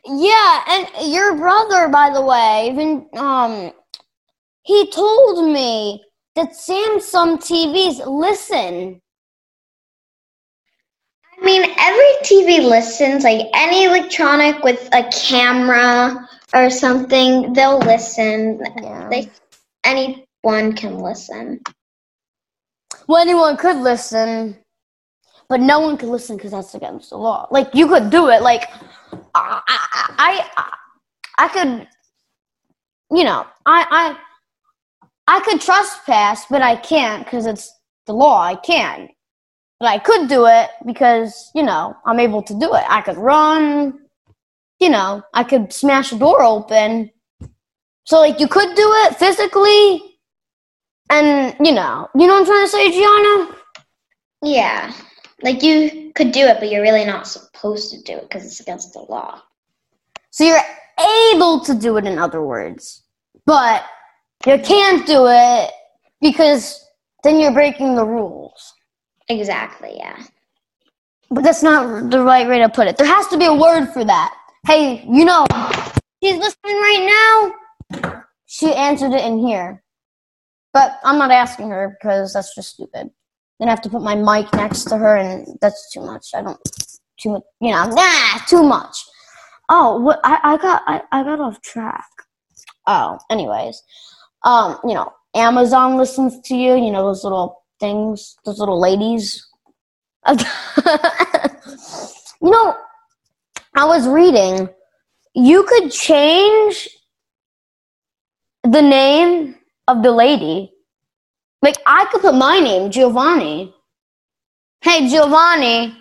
Yeah, 0.05 0.65
and 0.69 1.13
your 1.13 1.37
brother, 1.37 1.89
by 1.89 2.11
the 2.11 2.23
way, 2.23 2.69
even 2.71 3.09
um, 3.17 3.73
he 4.63 4.91
told 4.91 5.51
me 5.53 6.05
that 6.35 6.51
Samsung 6.51 7.39
TVs 7.39 8.07
listen. 8.07 9.01
I 11.41 11.45
mean, 11.45 11.63
every 11.79 12.15
TV 12.23 12.69
listens, 12.69 13.25
like 13.25 13.47
any 13.55 13.85
electronic 13.85 14.63
with 14.63 14.89
a 14.93 15.09
camera 15.11 16.29
or 16.55 16.71
something, 16.71 17.53
they'll 17.53 17.79
listen. 17.79 18.61
Yeah. 18.83 19.09
They, 19.09 19.31
anyone 19.85 20.75
can 20.75 20.99
listen. 20.99 21.61
Well, 23.07 23.23
anyone 23.23 23.57
could 23.57 23.77
listen, 23.77 24.57
but 25.49 25.61
no 25.61 25.81
one 25.81 25.97
could 25.97 26.09
listen 26.09 26.37
because 26.37 26.51
that's 26.51 26.75
against 26.75 27.11
the 27.11 27.17
law. 27.17 27.47
Like 27.51 27.75
you 27.75 27.89
could 27.89 28.11
do 28.11 28.29
it. 28.29 28.43
Like 28.43 28.69
I, 29.39 30.51
I, 30.57 30.73
I, 31.39 31.49
could, 31.49 31.89
you 33.11 33.25
know, 33.25 33.47
I, 33.67 33.87
I, 33.91 34.19
I 35.29 35.41
could 35.41 35.61
trespass, 35.61 36.47
but 36.51 36.63
I 36.63 36.77
can't 36.77 37.25
because 37.25 37.47
it's 37.47 37.71
the 38.07 38.15
law. 38.15 38.41
I 38.41 38.57
can, 38.57 39.09
but 39.79 39.87
I 39.87 39.99
could 39.99 40.29
do 40.29 40.47
it 40.47 40.71
because 40.87 41.51
you 41.55 41.63
know 41.63 41.95
I'm 42.07 42.19
able 42.19 42.43
to 42.43 42.55
do 42.59 42.75
it. 42.75 42.85
I 42.89 43.03
could 43.03 43.19
run. 43.19 44.01
You 44.81 44.89
know, 44.89 45.23
I 45.35 45.45
could 45.45 45.73
smash 45.73 46.13
a 46.13 46.19
door 46.19 46.43
open. 46.43 47.11
So 48.05 48.21
like 48.21 48.41
you 48.41 48.49
could 48.49 48.75
do 48.75 48.91
it 49.05 49.17
physically, 49.17 50.03
and 51.11 51.55
you 51.65 51.73
know, 51.73 52.09
you 52.15 52.27
know 52.27 52.35
what 52.35 52.41
I'm 52.41 52.47
trying 52.47 52.65
to 52.65 52.71
say, 52.71 52.91
Gianna. 52.91 53.57
Yeah. 54.43 54.93
Like 55.43 55.63
you 55.63 56.13
could 56.15 56.33
do 56.33 56.47
it, 56.47 56.59
but 56.59 56.71
you're 56.71 56.83
really 56.83 57.05
not 57.05 57.27
supposed 57.27 57.93
to 57.93 58.03
do 58.03 58.19
it 58.19 58.29
because 58.29 58.45
it's 58.45 58.61
against 58.61 58.93
the 58.93 59.01
law. 59.01 59.41
So 60.31 60.45
you're 60.45 60.61
able 61.33 61.61
to 61.61 61.75
do 61.75 61.97
it, 61.97 62.07
in 62.07 62.19
other 62.19 62.43
words, 62.43 63.05
but 63.47 63.85
you 64.47 64.59
can't 64.59 65.07
do 65.07 65.27
it 65.29 65.71
because 66.21 66.85
then 67.23 67.41
you're 67.41 67.53
breaking 67.53 67.95
the 67.95 68.05
rules. 68.05 68.75
Exactly, 69.29 69.95
yeah. 69.97 70.23
But 71.31 71.45
that's 71.45 71.63
not 71.63 72.11
the 72.11 72.23
right 72.23 72.49
way 72.49 72.59
to 72.59 72.69
put 72.69 72.89
it. 72.89 72.97
There 72.97 73.07
has 73.07 73.27
to 73.29 73.39
be 73.39 73.45
a 73.45 73.55
word 73.55 73.87
for 73.93 74.05
that. 74.05 74.35
Hey, 74.67 75.05
you 75.09 75.25
know, 75.25 75.47
she's 76.23 76.37
listening 76.37 76.77
right 76.77 77.53
now. 77.93 78.23
She 78.47 78.73
answered 78.73 79.13
it 79.13 79.25
in 79.25 79.39
here. 79.39 79.83
But 80.73 80.99
I'm 81.05 81.19
not 81.19 81.31
asking 81.31 81.71
her 81.71 81.97
because 81.99 82.33
that's 82.33 82.55
just 82.55 82.75
stupid. 82.75 83.11
Then 83.59 83.69
I 83.69 83.73
have 83.73 83.83
to 83.83 83.91
put 83.91 84.03
my 84.03 84.15
mic 84.15 84.53
next 84.55 84.85
to 84.85 84.97
her, 84.97 85.17
and 85.17 85.59
that's 85.61 85.91
too 85.93 86.01
much. 86.01 86.29
I 86.35 86.43
don't, 86.43 86.61
too 87.21 87.31
much, 87.31 87.43
you 87.61 87.73
know, 87.73 87.87
nah, 87.87 88.39
too 88.47 88.63
much. 88.63 88.97
Oh, 89.69 90.01
what, 90.01 90.21
I, 90.25 90.39
I 90.43 90.57
got, 90.57 90.83
I, 90.87 91.03
I 91.13 91.23
got 91.25 91.41
off 91.41 91.61
track. 91.63 92.07
Oh, 92.87 93.19
anyways, 93.31 93.83
um, 94.45 94.79
you 94.85 94.95
know, 94.95 95.13
Amazon 95.35 95.97
listens 95.97 96.41
to 96.43 96.57
you. 96.57 96.75
You 96.75 96.91
know 96.91 97.05
those 97.05 97.25
little 97.25 97.63
things, 97.81 98.37
those 98.45 98.59
little 98.59 98.81
ladies. 98.81 99.47
you 100.29 100.35
know, 102.43 102.77
I 103.75 103.85
was 103.85 104.09
reading. 104.09 104.69
You 105.35 105.65
could 105.65 105.91
change 105.91 106.89
the 108.65 108.83
name 108.83 109.57
of 109.87 110.03
the 110.03 110.11
lady. 110.11 110.73
Like 111.63 111.77
I 111.87 112.07
could 112.07 112.23
put 112.23 112.35
my 112.35 112.61
name, 112.61 112.91
Giovanni. 112.91 113.75
Hey 114.81 115.09
Giovanni. 115.09 115.97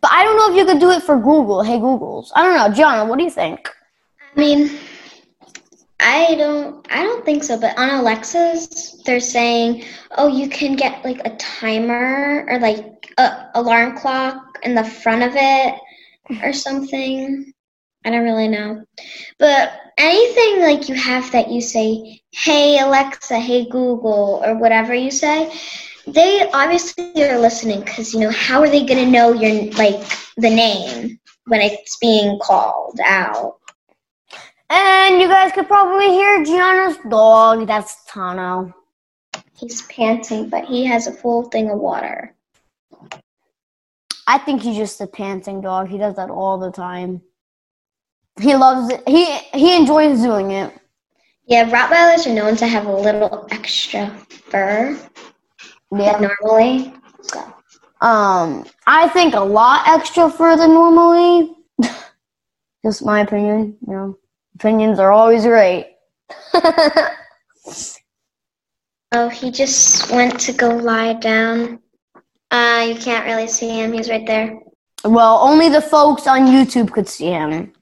But 0.00 0.10
I 0.12 0.22
don't 0.24 0.36
know 0.36 0.50
if 0.50 0.56
you 0.56 0.66
could 0.66 0.80
do 0.80 0.90
it 0.90 1.02
for 1.02 1.16
Google. 1.16 1.62
Hey 1.62 1.78
Googles. 1.78 2.30
I 2.34 2.42
don't 2.42 2.56
know. 2.56 2.74
Gianna, 2.74 3.04
what 3.04 3.18
do 3.18 3.24
you 3.24 3.30
think? 3.30 3.68
I 4.36 4.40
mean, 4.40 4.70
I 6.00 6.34
don't 6.34 6.86
I 6.90 7.02
don't 7.02 7.24
think 7.24 7.44
so, 7.44 7.58
but 7.58 7.78
on 7.78 7.90
Alexa's 7.90 9.02
they're 9.04 9.20
saying, 9.20 9.84
"Oh, 10.16 10.28
you 10.28 10.48
can 10.48 10.76
get 10.76 11.04
like 11.04 11.20
a 11.24 11.36
timer 11.36 12.44
or 12.48 12.58
like 12.58 13.12
a 13.18 13.50
alarm 13.54 13.96
clock 13.96 14.58
in 14.62 14.74
the 14.74 14.84
front 14.84 15.22
of 15.22 15.32
it 15.34 15.74
or 16.42 16.52
something." 16.52 17.52
I 18.06 18.10
don't 18.10 18.22
really 18.22 18.46
know. 18.46 18.84
But 19.40 19.72
anything 19.98 20.60
like 20.60 20.88
you 20.88 20.94
have 20.94 21.30
that 21.32 21.50
you 21.50 21.60
say, 21.60 22.20
"Hey 22.30 22.78
Alexa, 22.78 23.36
hey 23.38 23.64
Google," 23.68 24.42
or 24.44 24.54
whatever 24.54 24.94
you 24.94 25.10
say, 25.10 25.52
they 26.06 26.48
obviously 26.52 27.12
are 27.24 27.40
listening 27.40 27.80
because 27.80 28.14
you 28.14 28.20
know 28.20 28.30
how 28.30 28.60
are 28.60 28.68
they 28.68 28.86
going 28.86 29.04
to 29.04 29.10
know 29.10 29.32
your 29.32 29.72
like 29.72 30.00
the 30.36 30.50
name 30.50 31.18
when 31.46 31.60
it's 31.60 31.96
being 31.98 32.38
called 32.38 33.00
out? 33.04 33.56
And 34.70 35.20
you 35.20 35.26
guys 35.26 35.50
could 35.50 35.66
probably 35.66 36.10
hear 36.10 36.44
Gianna's 36.44 36.98
dog. 37.10 37.66
That's 37.66 38.08
Tano. 38.08 38.72
He's 39.58 39.82
panting, 39.82 40.48
but 40.48 40.64
he 40.64 40.84
has 40.84 41.08
a 41.08 41.12
full 41.12 41.44
thing 41.50 41.70
of 41.70 41.78
water. 41.80 42.36
I 44.28 44.38
think 44.38 44.62
he's 44.62 44.76
just 44.76 45.00
a 45.00 45.08
panting 45.08 45.60
dog. 45.60 45.88
He 45.88 45.98
does 45.98 46.14
that 46.16 46.30
all 46.30 46.58
the 46.58 46.70
time. 46.70 47.22
He 48.40 48.54
loves 48.54 48.92
it. 48.92 49.02
He 49.08 49.24
he 49.58 49.76
enjoys 49.76 50.20
doing 50.20 50.50
it. 50.52 50.72
Yeah, 51.46 51.70
Rottweilers 51.70 52.26
are 52.26 52.34
known 52.34 52.56
to 52.56 52.66
have 52.66 52.86
a 52.86 52.92
little 52.92 53.46
extra 53.50 54.08
fur 54.50 54.98
Yeah. 55.92 56.18
than 56.18 56.30
normally. 56.42 56.92
So 57.22 57.40
Um, 58.00 58.66
I 58.86 59.08
think 59.08 59.34
a 59.34 59.40
lot 59.40 59.88
extra 59.88 60.28
fur 60.28 60.56
than 60.56 60.74
normally. 60.74 61.54
Just 62.84 63.04
my 63.04 63.20
opinion. 63.20 63.76
You 63.86 63.92
know, 63.94 64.18
opinions 64.56 64.98
are 64.98 65.12
always 65.12 65.44
great. 65.44 65.92
Oh, 69.12 69.28
he 69.28 69.50
just 69.52 70.10
went 70.10 70.38
to 70.40 70.52
go 70.52 70.68
lie 70.68 71.12
down. 71.14 71.78
Uh, 72.50 72.84
you 72.88 72.96
can't 72.96 73.24
really 73.24 73.46
see 73.46 73.68
him. 73.68 73.92
He's 73.92 74.10
right 74.10 74.26
there. 74.26 74.58
well, 75.04 75.38
only 75.42 75.68
the 75.68 75.80
folks 75.80 76.26
on 76.26 76.46
YouTube 76.46 76.90
could 76.92 77.08
see 77.08 77.26
him. 77.30 77.72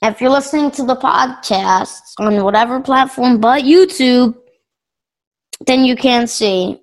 If 0.00 0.20
you're 0.20 0.30
listening 0.30 0.70
to 0.72 0.84
the 0.84 0.94
podcast 0.94 2.00
on 2.18 2.44
whatever 2.44 2.80
platform 2.80 3.40
but 3.40 3.64
YouTube, 3.64 4.36
then 5.66 5.84
you 5.84 5.96
can 5.96 6.26
see. 6.26 6.80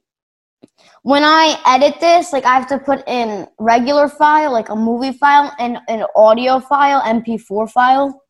When 1.04 1.24
I 1.24 1.58
edit 1.66 2.00
this, 2.00 2.34
like 2.34 2.46
I 2.46 2.56
have 2.56 2.68
to 2.68 2.80
put 2.80 3.08
in 3.08 3.48
regular 3.60 4.10
file, 4.10 4.52
like 4.52 4.70
a 4.70 4.76
movie 4.76 5.16
file, 5.18 5.54
and 5.60 5.78
an 5.88 6.06
audio 6.16 6.60
file, 6.60 7.02
MP4 7.02 7.72
file. 7.72 8.22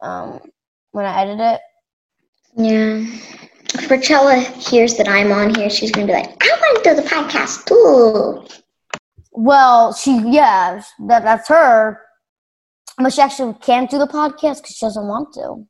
Um, 0.00 0.40
when 0.92 1.04
I 1.04 1.22
edit 1.22 1.40
it, 1.40 1.60
Yeah. 2.56 3.04
If 3.74 3.88
Rachella 3.88 4.40
hears 4.68 4.96
that 4.96 5.08
I'm 5.08 5.30
on 5.32 5.54
here, 5.54 5.68
she's 5.68 5.90
gonna 5.90 6.06
be 6.06 6.14
like, 6.14 6.34
"I 6.42 6.48
want 6.60 6.82
to 6.82 6.90
do 6.90 6.96
the 6.96 7.02
podcast 7.02 7.66
too." 7.66 8.46
well, 9.32 9.92
she 9.92 10.18
yeah, 10.30 10.80
that 11.08 11.22
that's 11.22 11.48
her, 11.48 12.00
but 12.98 13.12
she 13.12 13.20
actually 13.20 13.54
can't 13.60 13.90
do 13.90 13.98
the 13.98 14.06
podcast 14.06 14.62
because 14.62 14.76
she 14.76 14.86
doesn't 14.86 15.06
want 15.06 15.32
to. 15.34 15.66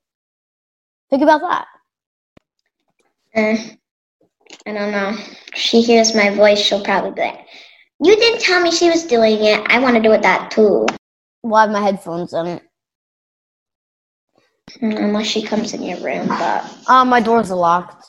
Think 1.11 1.23
about 1.23 1.41
that. 1.43 1.67
Eh, 3.35 3.71
I 4.67 4.73
don't 4.73 4.91
know. 4.93 5.17
She 5.55 5.81
hears 5.83 6.15
my 6.15 6.31
voice, 6.31 6.59
she'll 6.61 6.83
probably 6.85 7.11
be 7.13 7.21
like, 7.23 7.47
"You 8.01 8.17
didn't 8.17 8.41
tell 8.41 8.61
me 8.61 8.71
she 8.71 8.89
was 8.89 9.05
doing 9.05 9.43
it. 9.45 9.61
I 9.69 9.79
want 9.79 9.97
to 9.97 10.03
do 10.03 10.13
it 10.13 10.23
that 10.23 10.51
too." 10.51 10.87
Well, 11.43 11.57
I 11.57 11.61
have 11.63 11.71
my 11.71 11.81
headphones 11.81 12.33
in. 12.33 12.61
Mm, 14.81 14.99
Unless 14.99 15.27
she 15.29 15.43
comes 15.43 15.75
in 15.75 15.83
your 15.83 15.99
room, 15.99 16.27
but 16.29 16.65
Um, 16.89 17.09
my 17.09 17.21
doors 17.21 17.51
are 17.51 17.57
locked. 17.57 18.05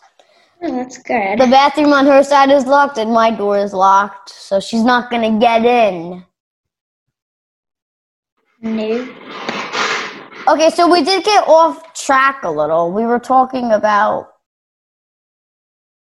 oh, 0.63 0.71
that's 0.75 0.97
good. 0.97 1.39
The 1.39 1.47
bathroom 1.47 1.93
on 1.93 2.05
her 2.07 2.23
side 2.23 2.49
is 2.49 2.65
locked, 2.65 2.97
and 2.97 3.11
my 3.11 3.29
door 3.29 3.57
is 3.57 3.73
locked, 3.73 4.29
so 4.29 4.59
she's 4.59 4.83
not 4.83 5.11
gonna 5.11 5.37
get 5.39 5.65
in. 5.65 6.25
No. 8.61 9.07
Okay, 10.47 10.69
so 10.69 10.89
we 10.91 11.03
did 11.03 11.23
get 11.23 11.47
off 11.47 11.93
track 11.93 12.43
a 12.43 12.49
little. 12.51 12.91
We 12.91 13.05
were 13.05 13.19
talking 13.19 13.71
about 13.71 14.29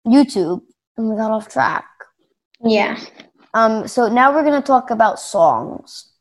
YouTube, 0.07 0.61
and 0.97 1.09
we 1.11 1.17
got 1.17 1.31
off 1.31 1.49
track. 1.49 1.85
Yeah. 2.63 2.99
Um, 3.55 3.89
so 3.89 4.09
now 4.09 4.33
we're 4.35 4.45
gonna 4.45 4.63
talk 4.63 4.91
about 4.91 5.19
songs. 5.19 6.13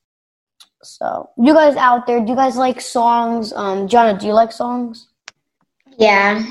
So, 0.82 1.30
you 1.38 1.54
guys 1.54 1.76
out 1.76 2.06
there, 2.08 2.20
do 2.22 2.30
you 2.30 2.36
guys 2.36 2.56
like 2.58 2.80
songs? 2.80 3.52
Um, 3.54 3.88
Gianna, 3.88 4.18
do 4.20 4.28
you 4.28 4.34
like 4.34 4.52
songs? 4.52 5.08
Yeah. 5.98 6.44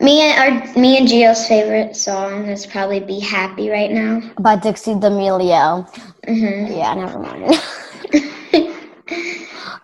Me 0.00 0.20
and 0.20 0.38
our 0.38 0.80
me 0.80 0.98
and 0.98 1.08
Gio's 1.08 1.46
favorite 1.46 1.96
song 1.96 2.46
is 2.46 2.66
probably 2.66 3.00
"Be 3.00 3.20
Happy" 3.20 3.70
right 3.70 3.90
now. 3.90 4.20
By 4.38 4.56
Dixie 4.56 4.94
D'Amelio. 4.94 5.88
hmm 6.26 6.66
Yeah, 6.72 6.94
never 6.94 7.18
mind. 7.18 7.54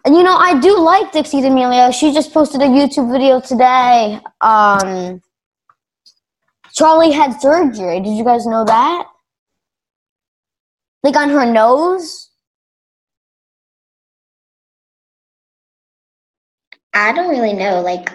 And 0.04 0.16
you 0.16 0.22
know, 0.22 0.36
I 0.36 0.58
do 0.58 0.78
like 0.80 1.12
Dixie 1.12 1.40
D'Amelio. 1.40 1.92
She 1.92 2.12
just 2.12 2.32
posted 2.32 2.60
a 2.60 2.66
YouTube 2.66 3.12
video 3.12 3.40
today. 3.40 4.18
Um, 4.40 5.22
Charlie 6.72 7.12
had 7.12 7.40
surgery. 7.40 8.00
Did 8.00 8.16
you 8.16 8.24
guys 8.24 8.46
know 8.46 8.64
that? 8.64 9.06
Like 11.04 11.16
on 11.16 11.30
her 11.30 11.46
nose? 11.46 12.30
I 16.94 17.12
don't 17.12 17.30
really 17.30 17.52
know. 17.52 17.80
Like 17.80 18.10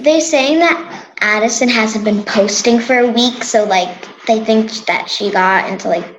they're 0.00 0.20
saying 0.20 0.58
that 0.58 1.14
Addison 1.20 1.68
hasn't 1.68 2.04
been 2.04 2.22
posting 2.24 2.78
for 2.78 2.98
a 2.98 3.10
week, 3.10 3.42
so 3.44 3.64
like 3.64 4.08
they 4.26 4.44
think 4.44 4.70
that 4.86 5.08
she 5.08 5.30
got 5.30 5.70
into 5.70 5.88
like 5.88 6.13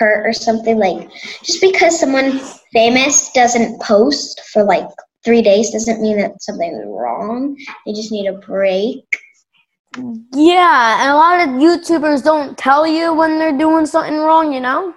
hurt 0.00 0.26
or 0.26 0.32
something. 0.32 0.78
Like 0.78 1.08
just 1.44 1.60
because 1.60 2.00
someone 2.00 2.40
famous 2.72 3.30
doesn't 3.32 3.80
post 3.80 4.40
for 4.52 4.64
like 4.64 4.88
three 5.24 5.42
days 5.42 5.70
doesn't 5.70 6.02
mean 6.02 6.16
that 6.18 6.42
something's 6.42 6.82
wrong. 6.86 7.56
They 7.86 7.92
just 7.92 8.10
need 8.10 8.26
a 8.26 8.38
break. 8.38 9.04
Yeah, 9.96 11.02
and 11.02 11.10
a 11.10 11.16
lot 11.16 11.40
of 11.40 11.48
YouTubers 11.60 12.24
don't 12.24 12.56
tell 12.56 12.86
you 12.86 13.12
when 13.12 13.38
they're 13.38 13.56
doing 13.56 13.86
something 13.86 14.18
wrong, 14.18 14.52
you 14.52 14.60
know? 14.60 14.94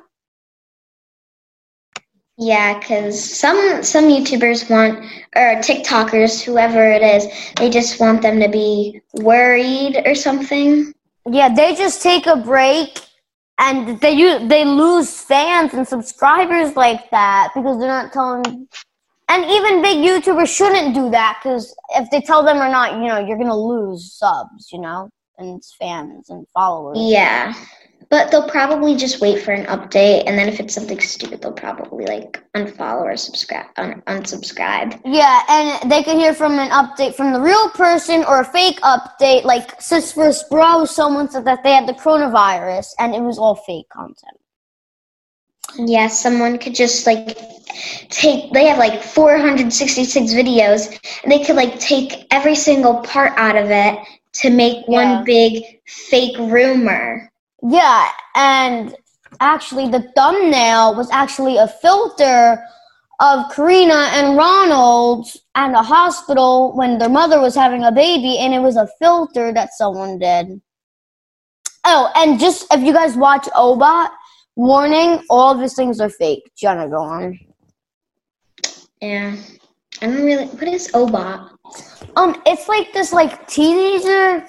Yeah, 2.37 2.79
because 2.79 3.23
some 3.23 3.83
some 3.83 4.05
YouTubers 4.05 4.69
want 4.69 4.99
or 5.35 5.61
TikTokers, 5.61 6.43
whoever 6.43 6.91
it 6.91 7.01
is, 7.01 7.27
they 7.57 7.69
just 7.69 7.99
want 7.99 8.21
them 8.21 8.39
to 8.39 8.49
be 8.49 9.01
worried 9.13 10.01
or 10.05 10.15
something. 10.15 10.93
Yeah, 11.29 11.53
they 11.53 11.75
just 11.75 12.01
take 12.01 12.25
a 12.25 12.35
break 12.35 12.99
and 13.63 13.99
they 14.01 14.11
u- 14.11 14.47
they 14.47 14.65
lose 14.65 15.21
fans 15.21 15.73
and 15.73 15.87
subscribers 15.87 16.75
like 16.75 17.09
that 17.11 17.51
because 17.55 17.79
they're 17.79 17.87
not 17.87 18.11
telling. 18.11 18.67
And 19.29 19.45
even 19.45 19.81
big 19.81 19.97
YouTubers 19.97 20.55
shouldn't 20.55 20.93
do 20.93 21.09
that 21.11 21.39
because 21.41 21.75
if 21.91 22.09
they 22.11 22.21
tell 22.21 22.43
them 22.43 22.57
or 22.57 22.69
not, 22.69 22.93
you 22.93 23.07
know, 23.07 23.19
you're 23.19 23.37
gonna 23.37 23.57
lose 23.57 24.13
subs, 24.13 24.69
you 24.71 24.79
know, 24.79 25.09
and 25.37 25.63
fans 25.79 26.29
and 26.29 26.45
followers. 26.53 26.97
Yeah. 27.01 27.53
But 28.13 28.29
they'll 28.29 28.47
probably 28.47 28.95
just 28.95 29.21
wait 29.21 29.41
for 29.41 29.53
an 29.53 29.65
update, 29.65 30.25
and 30.27 30.37
then 30.37 30.47
if 30.47 30.59
it's 30.59 30.75
something 30.75 30.99
stupid, 30.99 31.41
they'll 31.41 31.51
probably 31.51 32.05
like 32.05 32.39
unfollow 32.55 33.01
or 33.01 33.17
subscribe, 33.17 33.65
un- 33.77 34.03
unsubscribe. 34.05 35.01
Yeah, 35.03 35.41
and 35.49 35.89
they 35.91 36.03
could 36.03 36.17
hear 36.17 36.35
from 36.35 36.59
an 36.59 36.69
update 36.69 37.15
from 37.15 37.33
the 37.33 37.41
real 37.41 37.69
person 37.69 38.23
or 38.25 38.41
a 38.41 38.45
fake 38.45 38.79
update. 38.81 39.45
Like 39.45 39.81
Sis 39.81 40.11
vs. 40.13 40.43
Bro, 40.51 40.85
someone 40.85 41.27
said 41.27 41.45
that 41.45 41.63
they 41.63 41.71
had 41.73 41.87
the 41.87 41.93
coronavirus, 41.93 42.89
and 42.99 43.15
it 43.15 43.21
was 43.23 43.39
all 43.39 43.55
fake 43.55 43.89
content. 43.89 44.37
Yeah, 45.75 46.05
someone 46.07 46.59
could 46.59 46.75
just 46.75 47.07
like 47.07 47.35
take. 48.09 48.53
They 48.53 48.67
have 48.67 48.77
like 48.77 49.01
466 49.01 50.33
videos, 50.35 50.87
and 51.23 51.31
they 51.31 51.43
could 51.43 51.55
like 51.55 51.79
take 51.79 52.27
every 52.29 52.53
single 52.53 53.01
part 53.01 53.33
out 53.37 53.55
of 53.55 53.71
it 53.71 53.97
to 54.33 54.51
make 54.51 54.85
Yeah. 54.87 55.15
one 55.15 55.23
big 55.23 55.63
fake 55.87 56.37
rumor. 56.37 57.31
Yeah, 57.65 58.09
and 58.35 58.93
actually, 59.39 59.89
the 59.89 60.11
thumbnail 60.15 60.95
was 60.95 61.09
actually 61.11 61.57
a 61.57 61.67
filter 61.67 62.61
of 63.21 63.49
Karina 63.51 64.09
and 64.11 64.35
Ronald 64.35 65.27
at 65.55 65.71
a 65.71 65.81
hospital 65.81 66.75
when 66.75 66.97
their 66.97 67.09
mother 67.09 67.39
was 67.39 67.55
having 67.55 67.85
a 67.85 67.91
baby, 67.91 68.37
and 68.37 68.53
it 68.53 68.59
was 68.59 68.75
a 68.75 68.89
filter 68.99 69.53
that 69.53 69.73
someone 69.73 70.19
did. 70.19 70.61
Oh, 71.85 72.11
and 72.15 72.37
just 72.37 72.67
if 72.73 72.81
you 72.81 72.91
guys 72.91 73.15
watch 73.15 73.45
Obot, 73.55 74.09
warning, 74.57 75.23
all 75.29 75.53
of 75.53 75.59
these 75.61 75.75
things 75.75 76.01
are 76.01 76.09
fake. 76.09 76.51
Jenna, 76.57 76.89
go 76.89 76.97
on. 76.97 77.39
Yeah, 79.01 79.37
I 80.01 80.07
don't 80.07 80.25
really. 80.25 80.47
What 80.47 80.67
is 80.67 80.91
Obot? 80.91 81.49
Um, 82.17 82.41
it's 82.45 82.67
like 82.67 82.91
this 82.91 83.13
like 83.13 83.47
teenager 83.47 84.45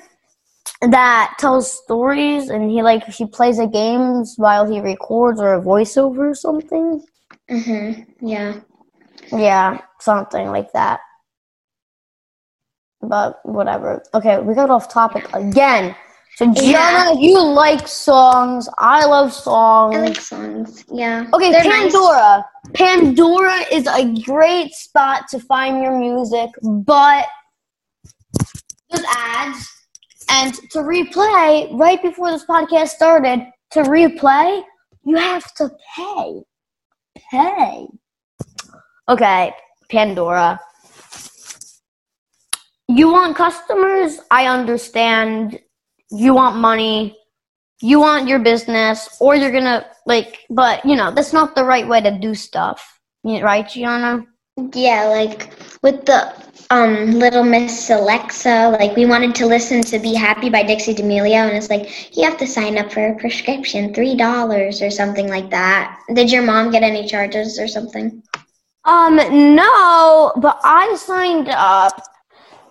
that 0.90 1.34
tells 1.38 1.70
stories, 1.70 2.48
and 2.50 2.70
he 2.70 2.82
like 2.82 3.04
he 3.06 3.26
plays 3.26 3.58
a 3.58 3.66
games 3.66 4.34
while 4.36 4.70
he 4.70 4.80
records 4.80 5.40
or 5.40 5.54
a 5.54 5.60
voiceover 5.62 6.30
or 6.30 6.34
something. 6.34 7.02
Mhm. 7.50 8.06
Yeah. 8.20 8.60
Yeah, 9.32 9.78
something 10.00 10.48
like 10.50 10.72
that. 10.72 11.00
But 13.00 13.40
whatever. 13.44 14.02
Okay, 14.14 14.38
we 14.40 14.54
got 14.54 14.70
off 14.70 14.88
topic 14.88 15.26
again. 15.34 15.94
So 16.36 16.52
Gianna, 16.52 17.12
Yeah. 17.14 17.20
you 17.20 17.40
like 17.40 17.86
songs. 17.86 18.68
I 18.78 19.04
love 19.04 19.32
songs. 19.32 19.96
I 19.96 20.00
like 20.00 20.20
songs. 20.20 20.84
Yeah. 20.90 21.26
okay, 21.32 21.52
They're 21.52 21.64
nice. 21.64 21.92
Pandora. 21.92 22.44
Pandora 22.74 23.60
is 23.70 23.86
a 23.86 24.12
great 24.24 24.72
spot 24.72 25.28
to 25.30 25.38
find 25.38 25.80
your 25.82 25.96
music, 25.96 26.50
but 26.62 27.26
there's 28.90 29.04
ads. 29.16 29.70
And 30.30 30.54
to 30.70 30.78
replay, 30.78 31.68
right 31.78 32.00
before 32.02 32.30
this 32.30 32.44
podcast 32.44 32.88
started, 32.88 33.46
to 33.72 33.82
replay, 33.82 34.62
you 35.04 35.16
have 35.16 35.52
to 35.54 35.70
pay. 35.96 36.42
Pay. 37.30 37.86
Okay, 39.08 39.52
Pandora. 39.90 40.60
You 42.88 43.10
want 43.10 43.36
customers? 43.36 44.20
I 44.30 44.46
understand. 44.46 45.58
You 46.10 46.34
want 46.34 46.56
money. 46.56 47.16
You 47.80 48.00
want 48.00 48.28
your 48.28 48.38
business, 48.38 49.16
or 49.20 49.34
you're 49.34 49.52
gonna 49.52 49.86
like, 50.06 50.40
but 50.48 50.84
you 50.84 50.96
know, 50.96 51.10
that's 51.10 51.32
not 51.32 51.54
the 51.54 51.64
right 51.64 51.86
way 51.86 52.00
to 52.00 52.18
do 52.18 52.34
stuff. 52.34 53.00
Right, 53.24 53.68
Gianna? 53.68 54.24
Yeah, 54.74 55.06
like 55.06 55.52
with 55.82 56.04
the 56.04 56.32
um 56.70 57.12
Little 57.12 57.44
Miss 57.44 57.90
Alexa, 57.90 58.70
like 58.78 58.96
we 58.96 59.06
wanted 59.06 59.34
to 59.36 59.46
listen 59.46 59.82
to 59.82 59.98
Be 59.98 60.14
Happy 60.14 60.48
by 60.48 60.62
Dixie 60.62 60.94
D'Amelio 60.94 61.48
and 61.48 61.56
it's 61.56 61.70
like 61.70 62.16
you 62.16 62.24
have 62.24 62.38
to 62.38 62.46
sign 62.46 62.78
up 62.78 62.92
for 62.92 63.08
a 63.08 63.16
prescription, 63.16 63.92
three 63.94 64.16
dollars 64.16 64.82
or 64.82 64.90
something 64.90 65.28
like 65.28 65.50
that. 65.50 65.98
Did 66.14 66.30
your 66.30 66.42
mom 66.42 66.70
get 66.70 66.82
any 66.82 67.06
charges 67.06 67.58
or 67.58 67.68
something? 67.68 68.22
Um, 68.84 69.16
no, 69.56 70.32
but 70.36 70.60
I 70.62 70.94
signed 70.96 71.48
up. 71.48 72.02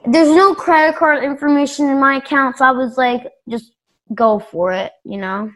There's 0.05 0.29
no 0.29 0.53
credit 0.53 0.97
card 0.97 1.23
information 1.23 1.89
in 1.89 1.99
my 1.99 2.17
account, 2.17 2.57
so 2.57 2.65
I 2.65 2.71
was 2.71 2.97
like, 2.97 3.27
just 3.49 3.71
go 4.13 4.37
for 4.37 4.73
it, 4.73 4.91
you 5.03 5.17
know? 5.17 5.51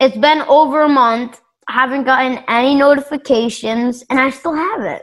It's 0.00 0.16
been 0.16 0.42
over 0.42 0.82
a 0.82 0.88
month. 0.88 1.40
I 1.68 1.72
haven't 1.72 2.04
gotten 2.04 2.44
any 2.48 2.74
notifications, 2.74 4.04
and 4.10 4.20
I 4.20 4.30
still 4.30 4.54
have 4.54 4.82
it. 4.82 5.02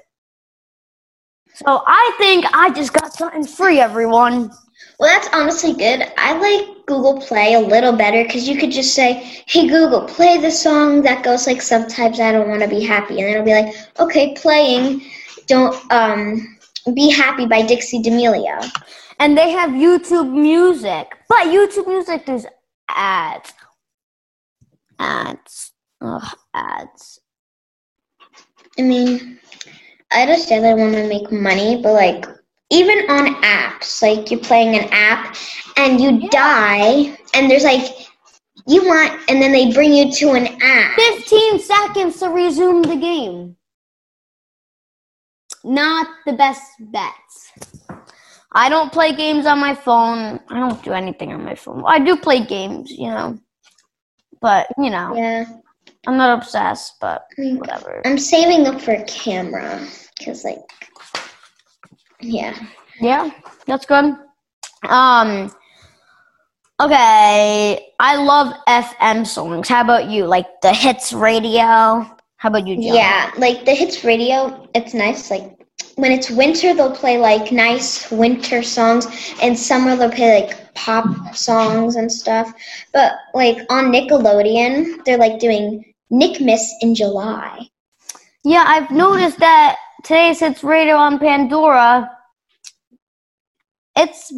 So 1.65 1.83
I 1.85 2.15
think 2.17 2.45
I 2.53 2.69
just 2.69 2.93
got 2.93 3.11
something 3.11 3.45
free, 3.45 3.81
everyone. 3.81 4.49
Well, 4.97 5.09
that's 5.09 5.27
honestly 5.33 5.73
good. 5.73 6.09
I 6.17 6.31
like 6.37 6.85
Google 6.85 7.19
Play 7.19 7.55
a 7.55 7.59
little 7.59 7.91
better 7.91 8.23
because 8.23 8.47
you 8.47 8.57
could 8.57 8.71
just 8.71 8.95
say, 8.95 9.43
"Hey 9.45 9.67
Google, 9.67 10.05
play 10.05 10.37
the 10.37 10.51
song 10.51 11.01
that 11.01 11.21
goes 11.21 11.47
like 11.47 11.61
sometimes 11.61 12.21
I 12.21 12.31
don't 12.31 12.47
want 12.47 12.61
to 12.61 12.67
be 12.69 12.79
happy," 12.79 13.19
and 13.19 13.27
then 13.27 13.33
it'll 13.33 13.45
be 13.45 13.51
like, 13.61 13.75
"Okay, 13.99 14.33
playing, 14.35 15.01
don't 15.47 15.75
um, 15.91 16.57
be 16.93 17.09
happy 17.09 17.45
by 17.45 17.61
Dixie 17.61 18.01
D'Amelio." 18.01 18.57
And 19.19 19.37
they 19.37 19.49
have 19.51 19.71
YouTube 19.71 20.31
music, 20.31 21.13
but 21.27 21.47
YouTube 21.47 21.87
music 21.87 22.25
there's 22.25 22.45
ads. 22.87 23.53
Ads. 24.97 25.73
Ugh, 26.01 26.37
ads. 26.53 27.19
I 28.77 28.81
mean, 28.81 29.39
I 30.11 30.21
understand 30.23 30.63
they 30.63 30.73
want 30.73 30.93
to 30.93 31.07
make 31.07 31.31
money, 31.31 31.81
but 31.81 31.93
like 31.93 32.25
even 32.71 32.99
on 33.09 33.41
apps, 33.43 34.01
like 34.01 34.31
you're 34.31 34.39
playing 34.39 34.75
an 34.75 34.89
app 34.91 35.35
and 35.77 35.99
you 36.01 36.11
Yeah. 36.19 36.29
die, 36.31 37.17
and 37.33 37.49
there's 37.49 37.63
like 37.63 37.95
you 38.67 38.85
want, 38.85 39.19
and 39.29 39.41
then 39.41 39.51
they 39.51 39.71
bring 39.71 39.93
you 39.93 40.11
to 40.11 40.31
an 40.31 40.47
app. 40.61 40.95
15 40.97 41.59
seconds 41.59 42.19
to 42.19 42.29
resume 42.29 42.81
the 42.83 42.95
game. 42.97 43.55
Not 45.63 46.07
the 46.25 46.33
best 46.33 46.63
bets. 46.79 47.51
I 48.51 48.69
don't 48.69 48.91
play 48.91 49.13
games 49.13 49.45
on 49.45 49.59
my 49.59 49.75
phone. 49.75 50.39
I 50.49 50.59
don't 50.59 50.81
do 50.83 50.91
anything 50.93 51.33
on 51.33 51.43
my 51.43 51.55
phone. 51.55 51.83
I 51.85 51.99
do 51.99 52.15
play 52.17 52.45
games, 52.45 52.91
you 52.91 53.07
know. 53.07 53.39
But, 54.41 54.67
you 54.77 54.89
know, 54.89 55.15
Yeah, 55.15 55.45
I'm 56.07 56.17
not 56.17 56.37
obsessed, 56.37 56.95
but 56.99 57.25
whatever. 57.37 58.01
I'm 58.05 58.17
saving 58.17 58.67
up 58.67 58.81
for 58.81 58.91
a 58.91 59.03
camera 59.03 59.85
because, 60.17 60.43
like, 60.43 60.59
yeah. 62.21 62.57
Yeah, 62.99 63.29
that's 63.65 63.85
good. 63.85 64.15
Um 64.87 65.51
Okay, 66.81 67.91
I 67.99 68.15
love 68.15 68.53
FM 68.65 69.27
songs. 69.27 69.67
How 69.67 69.81
about 69.81 70.09
you? 70.09 70.25
Like 70.25 70.61
the 70.61 70.71
hits 70.73 71.11
radio? 71.11 72.07
How 72.37 72.47
about 72.47 72.65
you, 72.65 72.75
John? 72.75 72.95
Yeah, 72.95 73.31
like 73.37 73.65
the 73.65 73.73
hits 73.73 74.05
radio, 74.05 74.65
it's 74.73 74.93
nice. 74.93 75.29
Like 75.29 75.59
when 75.95 76.13
it's 76.13 76.29
winter, 76.29 76.73
they'll 76.73 76.95
play 76.95 77.17
like 77.17 77.51
nice 77.51 78.09
winter 78.09 78.63
songs, 78.63 79.07
and 79.41 79.59
summer 79.59 79.97
they'll 79.97 80.09
play 80.09 80.41
like 80.41 80.73
pop 80.73 81.35
songs 81.35 81.97
and 81.97 82.09
stuff. 82.09 82.53
But 82.93 83.11
like 83.33 83.57
on 83.69 83.91
Nickelodeon, 83.91 85.03
they're 85.03 85.17
like 85.17 85.39
doing 85.39 85.88
Nickmas 86.11 86.61
in 86.81 86.95
July. 86.95 87.67
Yeah, 88.43 88.63
I've 88.65 88.91
noticed 88.91 89.39
that 89.39 89.77
today's 90.03 90.39
hits 90.39 90.63
radio 90.63 90.95
on 90.95 91.19
Pandora. 91.19 92.09
It's 93.95 94.33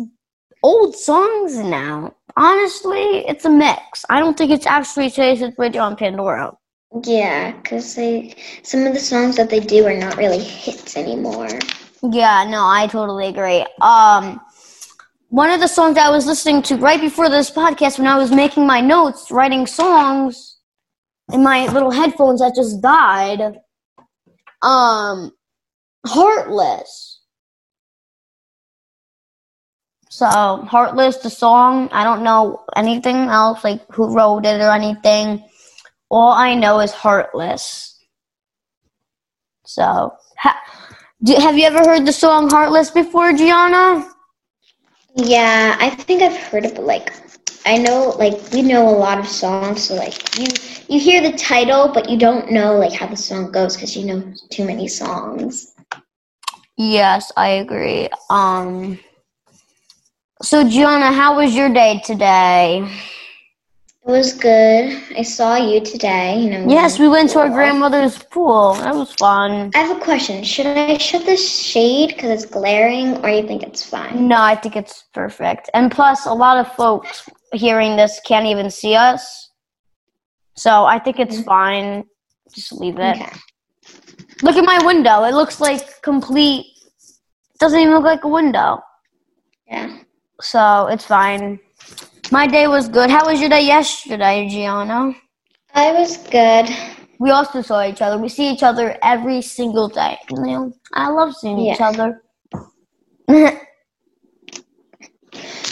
old 0.64 0.96
songs 0.96 1.58
now. 1.58 2.16
Honestly, 2.36 3.26
it's 3.28 3.46
a 3.46 3.50
mix. 3.50 4.06
I 4.10 4.20
don't 4.20 4.38
think 4.38 4.52
it's 4.52 4.66
actually 4.66 5.10
today's 5.10 5.40
hits 5.40 5.58
radio 5.58 5.84
on 5.84 5.96
Pandora. 5.96 6.54
Yeah, 7.04 7.52
because 7.52 7.96
they 7.96 8.36
some 8.64 8.86
of 8.86 8.94
the 8.94 9.00
songs 9.00 9.38
that 9.38 9.50
they 9.50 9.62
do 9.62 9.86
are 9.86 9.98
not 9.98 10.18
really 10.18 10.40
hits 10.40 10.98
anymore. 10.98 11.48
Yeah, 12.04 12.46
no, 12.50 12.66
I 12.66 12.88
totally 12.88 13.28
agree. 13.28 13.66
Um, 13.80 14.42
one 15.30 15.50
of 15.50 15.62
the 15.62 15.68
songs 15.68 15.98
I 15.98 16.10
was 16.10 16.26
listening 16.26 16.62
to 16.64 16.76
right 16.76 17.00
before 17.00 17.30
this 17.30 17.50
podcast 17.50 17.98
when 17.98 18.08
I 18.08 18.18
was 18.18 18.32
making 18.32 18.68
my 18.68 18.82
notes, 18.82 19.32
writing 19.32 19.66
songs, 19.66 20.51
in 21.34 21.44
my 21.44 21.68
little 21.68 21.92
headphones 21.92 22.42
that 22.42 22.56
just 22.56 22.82
died. 22.82 23.60
Um, 24.62 25.32
Heartless. 26.08 27.22
So, 30.10 30.28
Heartless, 30.28 31.18
the 31.18 31.30
song, 31.30 31.90
I 31.92 32.04
don't 32.04 32.24
know 32.24 32.64
anything 32.76 33.16
else, 33.30 33.64
like 33.64 33.82
who 33.94 34.14
wrote 34.16 34.46
it 34.46 34.62
or 34.62 34.72
anything. 34.72 35.44
All 36.10 36.32
I 36.32 36.56
know 36.56 36.80
is 36.82 36.92
Heartless. 36.92 38.00
So, 39.66 40.14
ha- 40.38 40.62
do, 41.24 41.36
have 41.36 41.58
you 41.58 41.66
ever 41.66 41.80
heard 41.80 42.06
the 42.06 42.14
song 42.14 42.50
Heartless 42.50 42.92
before, 42.92 43.34
Gianna? 43.34 44.10
Yeah, 45.16 45.78
I 45.80 45.92
think 45.92 46.22
I've 46.24 46.38
heard 46.38 46.66
it, 46.66 46.76
but 46.76 46.86
like, 46.86 47.14
I 47.66 47.78
know, 47.78 48.16
like, 48.18 48.40
we 48.52 48.62
know 48.62 48.90
a 48.90 48.98
lot 48.98 49.20
of 49.20 49.28
songs, 49.28 49.84
so 49.84 49.96
like, 49.96 50.38
you 50.38 50.48
you 50.88 51.00
hear 51.00 51.22
the 51.22 51.38
title, 51.38 51.90
but 51.94 52.10
you 52.10 52.18
don't 52.18 52.52
know 52.52 52.76
like 52.78 52.92
how 52.92 53.08
the 53.08 53.16
song 53.16 53.52
goes 53.52 53.76
because 53.76 53.96
you 53.96 54.06
know 54.06 54.34
too 54.50 54.66
many 54.66 54.88
songs. 54.88 55.74
Yes, 56.76 57.32
I 57.38 57.48
agree. 57.64 58.10
Um, 58.30 59.00
so 60.42 60.68
Gianna, 60.68 61.12
how 61.14 61.38
was 61.38 61.56
your 61.56 61.70
day 61.74 62.02
today? 62.04 62.88
It 64.04 64.10
was 64.10 64.34
good. 64.34 65.00
I 65.16 65.22
saw 65.22 65.58
you 65.58 65.80
today. 65.80 66.42
You 66.42 66.50
know. 66.50 66.66
Yes, 66.68 66.98
we 66.98 67.08
went 67.08 67.30
to 67.32 67.40
our 67.40 67.50
grandmother's 67.50 68.18
pool. 68.18 68.74
That 68.74 68.96
was 68.96 69.14
fun. 69.14 69.72
I 69.76 69.78
have 69.78 69.98
a 69.98 70.00
question. 70.00 70.44
Should 70.44 70.66
I 70.66 70.98
shut 70.98 71.26
the 71.28 71.38
shade 71.38 72.10
because 72.10 72.32
it's 72.32 72.52
glaring, 72.52 73.18
or 73.24 73.30
you 73.30 73.46
think 73.46 73.62
it's 73.62 73.88
fine? 73.88 74.28
No, 74.28 74.42
I 74.42 74.56
think 74.56 74.76
it's 74.76 75.04
perfect. 75.14 75.70
And 75.76 75.92
plus, 75.92 76.26
a 76.26 76.34
lot 76.34 76.58
of 76.58 76.74
folks 76.74 77.30
hearing 77.54 77.96
this 77.96 78.20
can't 78.26 78.48
even 78.48 78.72
see 78.72 78.96
us. 78.96 79.52
So 80.56 80.86
I 80.86 80.98
think 80.98 81.20
it's 81.20 81.38
mm-hmm. 81.38 81.46
fine. 81.46 82.04
Just 82.56 82.72
leave 82.74 82.98
it. 82.98 83.18
Okay. 83.18 83.32
Look 84.42 84.56
at 84.56 84.66
my 84.66 84.84
window. 84.84 85.26
It 85.26 85.36
looks 85.36 85.62
like 85.62 86.02
complete. 86.02 86.66
Doesn't 87.60 87.80
even 87.80 87.94
look 87.94 88.04
like 88.04 88.24
a 88.24 88.28
window. 88.28 88.82
Yeah. 89.68 90.00
So 90.42 90.88
it's 90.88 91.06
fine. 91.06 91.60
My 92.32 92.48
day 92.48 92.68
was 92.68 92.88
good. 92.88 93.10
How 93.10 93.26
was 93.30 93.42
your 93.42 93.50
day 93.50 93.66
yesterday, 93.66 94.48
Gianna? 94.50 95.14
I 95.76 95.92
was 95.92 96.18
good. 96.18 96.70
We 97.20 97.30
also 97.32 97.62
saw 97.62 97.84
each 97.86 98.02
other. 98.02 98.18
We 98.18 98.30
see 98.30 98.50
each 98.52 98.64
other 98.64 98.98
every 99.04 99.42
single 99.42 99.90
day. 99.90 100.18
You 100.30 100.42
know, 100.42 100.74
I 100.94 101.10
love 101.10 101.36
seeing 101.36 101.60
each 101.60 101.80
Yeah. 101.80 101.90
other. 101.90 102.22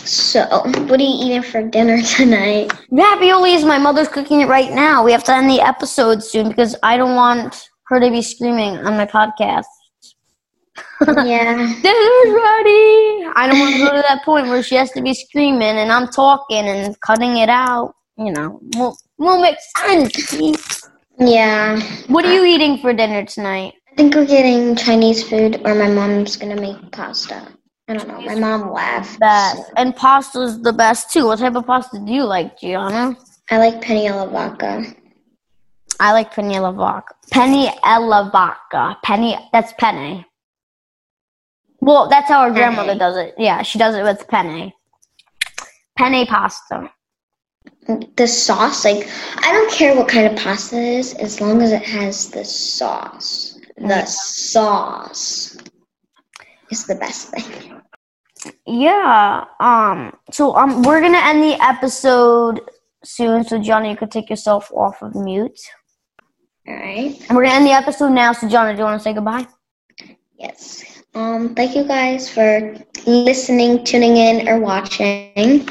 So, 0.06 0.44
what 0.88 1.00
are 1.00 1.04
you 1.04 1.26
eating 1.28 1.44
for 1.44 1.62
dinner 1.62 2.02
tonight? 2.02 2.72
Ravioli 2.90 3.54
is 3.54 3.64
my 3.64 3.78
mother's 3.78 4.08
cooking 4.08 4.42
it 4.42 4.48
right 4.48 4.72
now. 4.72 5.04
We 5.04 5.12
have 5.12 5.24
to 5.26 5.36
end 5.36 5.50
the 5.50 5.62
episode 5.62 6.24
soon 6.24 6.50
because 6.50 6.76
I 6.82 6.98
don't 6.98 7.16
want 7.16 7.70
her 7.90 8.00
to 8.00 8.10
be 8.10 8.24
screaming 8.24 8.78
on 8.78 8.98
my 8.98 9.06
podcast. 9.06 9.66
Yeah. 11.08 11.56
Dinner's 11.56 12.34
ready. 12.34 13.26
I 13.36 13.48
don't 13.48 13.60
want 13.60 13.74
to 13.76 13.80
go 13.80 13.92
to 13.96 14.04
that 14.08 14.24
point 14.24 14.48
where 14.48 14.64
she 14.64 14.76
has 14.76 14.92
to 14.92 15.02
be 15.02 15.14
screaming 15.14 15.78
and 15.78 15.92
I'm 15.92 16.08
talking 16.08 16.68
and 16.68 17.00
cutting 17.02 17.38
it 17.38 17.50
out. 17.50 17.94
You 18.18 18.32
know, 18.34 18.60
won't, 18.74 18.98
won't 19.18 19.42
make 19.42 19.58
sense. 19.78 20.84
Yeah. 21.18 21.80
What 22.08 22.26
are 22.26 22.34
you 22.34 22.44
eating 22.44 22.80
for 22.80 22.94
dinner 22.94 23.24
tonight? 23.26 23.74
I 23.92 23.96
think 23.96 24.14
we're 24.14 24.26
getting 24.26 24.76
Chinese 24.76 25.28
food, 25.28 25.62
or 25.66 25.76
my 25.76 25.90
mom's 25.90 26.36
gonna 26.36 26.60
make 26.60 26.92
pasta. 26.92 27.48
I 27.88 27.94
don't 27.96 28.08
know. 28.08 28.22
My 28.22 28.36
mom 28.36 28.72
laughed. 28.72 29.20
Best. 29.20 29.72
And 29.76 29.96
pasta's 29.96 30.62
the 30.62 30.72
best 30.72 31.12
too. 31.12 31.26
What 31.26 31.40
type 31.40 31.56
of 31.56 31.66
pasta 31.66 32.00
do 32.00 32.12
you 32.12 32.24
like, 32.24 32.60
Gianna? 32.60 33.18
I 33.50 33.58
like 33.58 33.82
penne 33.82 34.08
alla 34.08 34.28
vodka. 34.30 34.86
I 36.00 36.14
like 36.14 36.32
penne 36.32 36.56
alla 36.56 36.72
vodka. 36.72 37.16
Penne 37.32 37.74
alla 37.84 38.30
vodka. 38.32 38.98
Penny, 39.04 39.38
that's 39.52 39.74
penne. 39.80 40.24
Well, 41.82 42.10
that's 42.10 42.30
how 42.30 42.42
our 42.42 42.52
grandmother 42.52 42.96
does 42.98 43.18
it. 43.18 43.36
Yeah, 43.38 43.62
she 43.62 43.80
does 43.80 43.96
it 43.96 44.04
with 44.04 44.28
penne. 44.28 44.74
Penne 45.98 46.26
pasta. 46.26 46.92
The 48.16 48.28
sauce, 48.28 48.86
like, 48.86 49.10
I 49.38 49.52
don't 49.52 49.72
care 49.72 49.96
what 49.96 50.08
kind 50.08 50.28
of 50.28 50.38
pasta 50.38 50.78
it 50.78 51.00
is, 51.00 51.14
as 51.16 51.42
long 51.42 51.62
as 51.62 51.72
it 51.72 51.82
has 51.84 52.30
the 52.30 52.46
sauce. 52.46 53.58
The 53.78 54.06
sauce 54.06 55.58
is 56.70 56.86
the 56.86 56.96
best 56.96 57.30
thing. 57.30 57.82
Yeah. 58.66 59.46
Um. 59.60 60.14
So 60.32 60.56
um, 60.56 60.84
we're 60.84 61.02
gonna 61.02 61.22
end 61.24 61.44
the 61.44 61.62
episode 61.62 62.62
soon. 63.04 63.44
So 63.44 63.60
Johnny, 63.60 63.90
you 63.90 63.98
could 63.98 64.12
take 64.12 64.30
yourself 64.30 64.72
off 64.74 65.02
of 65.02 65.16
mute. 65.16 65.60
All 66.68 66.76
right. 66.76 67.20
And 67.28 67.38
we're 67.38 67.44
gonna 67.44 67.56
end 67.56 67.66
the 67.66 67.72
episode 67.72 68.10
now. 68.10 68.34
So 68.34 68.48
Johnny, 68.48 68.74
do 68.74 68.80
you 68.80 68.86
want 68.86 69.00
to 69.00 69.04
say 69.04 69.14
goodbye? 69.14 69.48
Yes. 70.38 70.99
Um. 71.16 71.56
Thank 71.56 71.76
you 71.76 71.84
guys 71.84 72.30
for 72.30 72.78
listening, 73.06 73.84
tuning 73.84 74.18
in, 74.18 74.48
or 74.48 74.60
watching. 74.60 75.68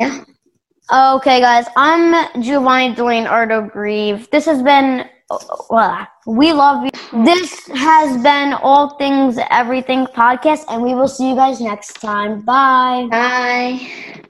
Yeah. 0.00 0.24
Okay, 0.90 1.40
guys. 1.40 1.66
I'm 1.76 2.42
Giovanni 2.42 2.94
Leonardo 2.94 3.62
Grieve. 3.62 4.30
This 4.30 4.46
has 4.46 4.62
been. 4.62 5.08
Well, 5.68 6.08
we 6.26 6.54
love 6.54 6.84
you. 6.84 7.24
This 7.24 7.66
has 7.74 8.22
been 8.22 8.54
All 8.54 8.96
Things 8.96 9.38
Everything 9.50 10.06
podcast, 10.06 10.64
and 10.70 10.82
we 10.82 10.94
will 10.94 11.08
see 11.08 11.28
you 11.28 11.34
guys 11.34 11.60
next 11.60 12.00
time. 12.00 12.40
Bye. 12.40 13.08
Bye. 13.10 14.24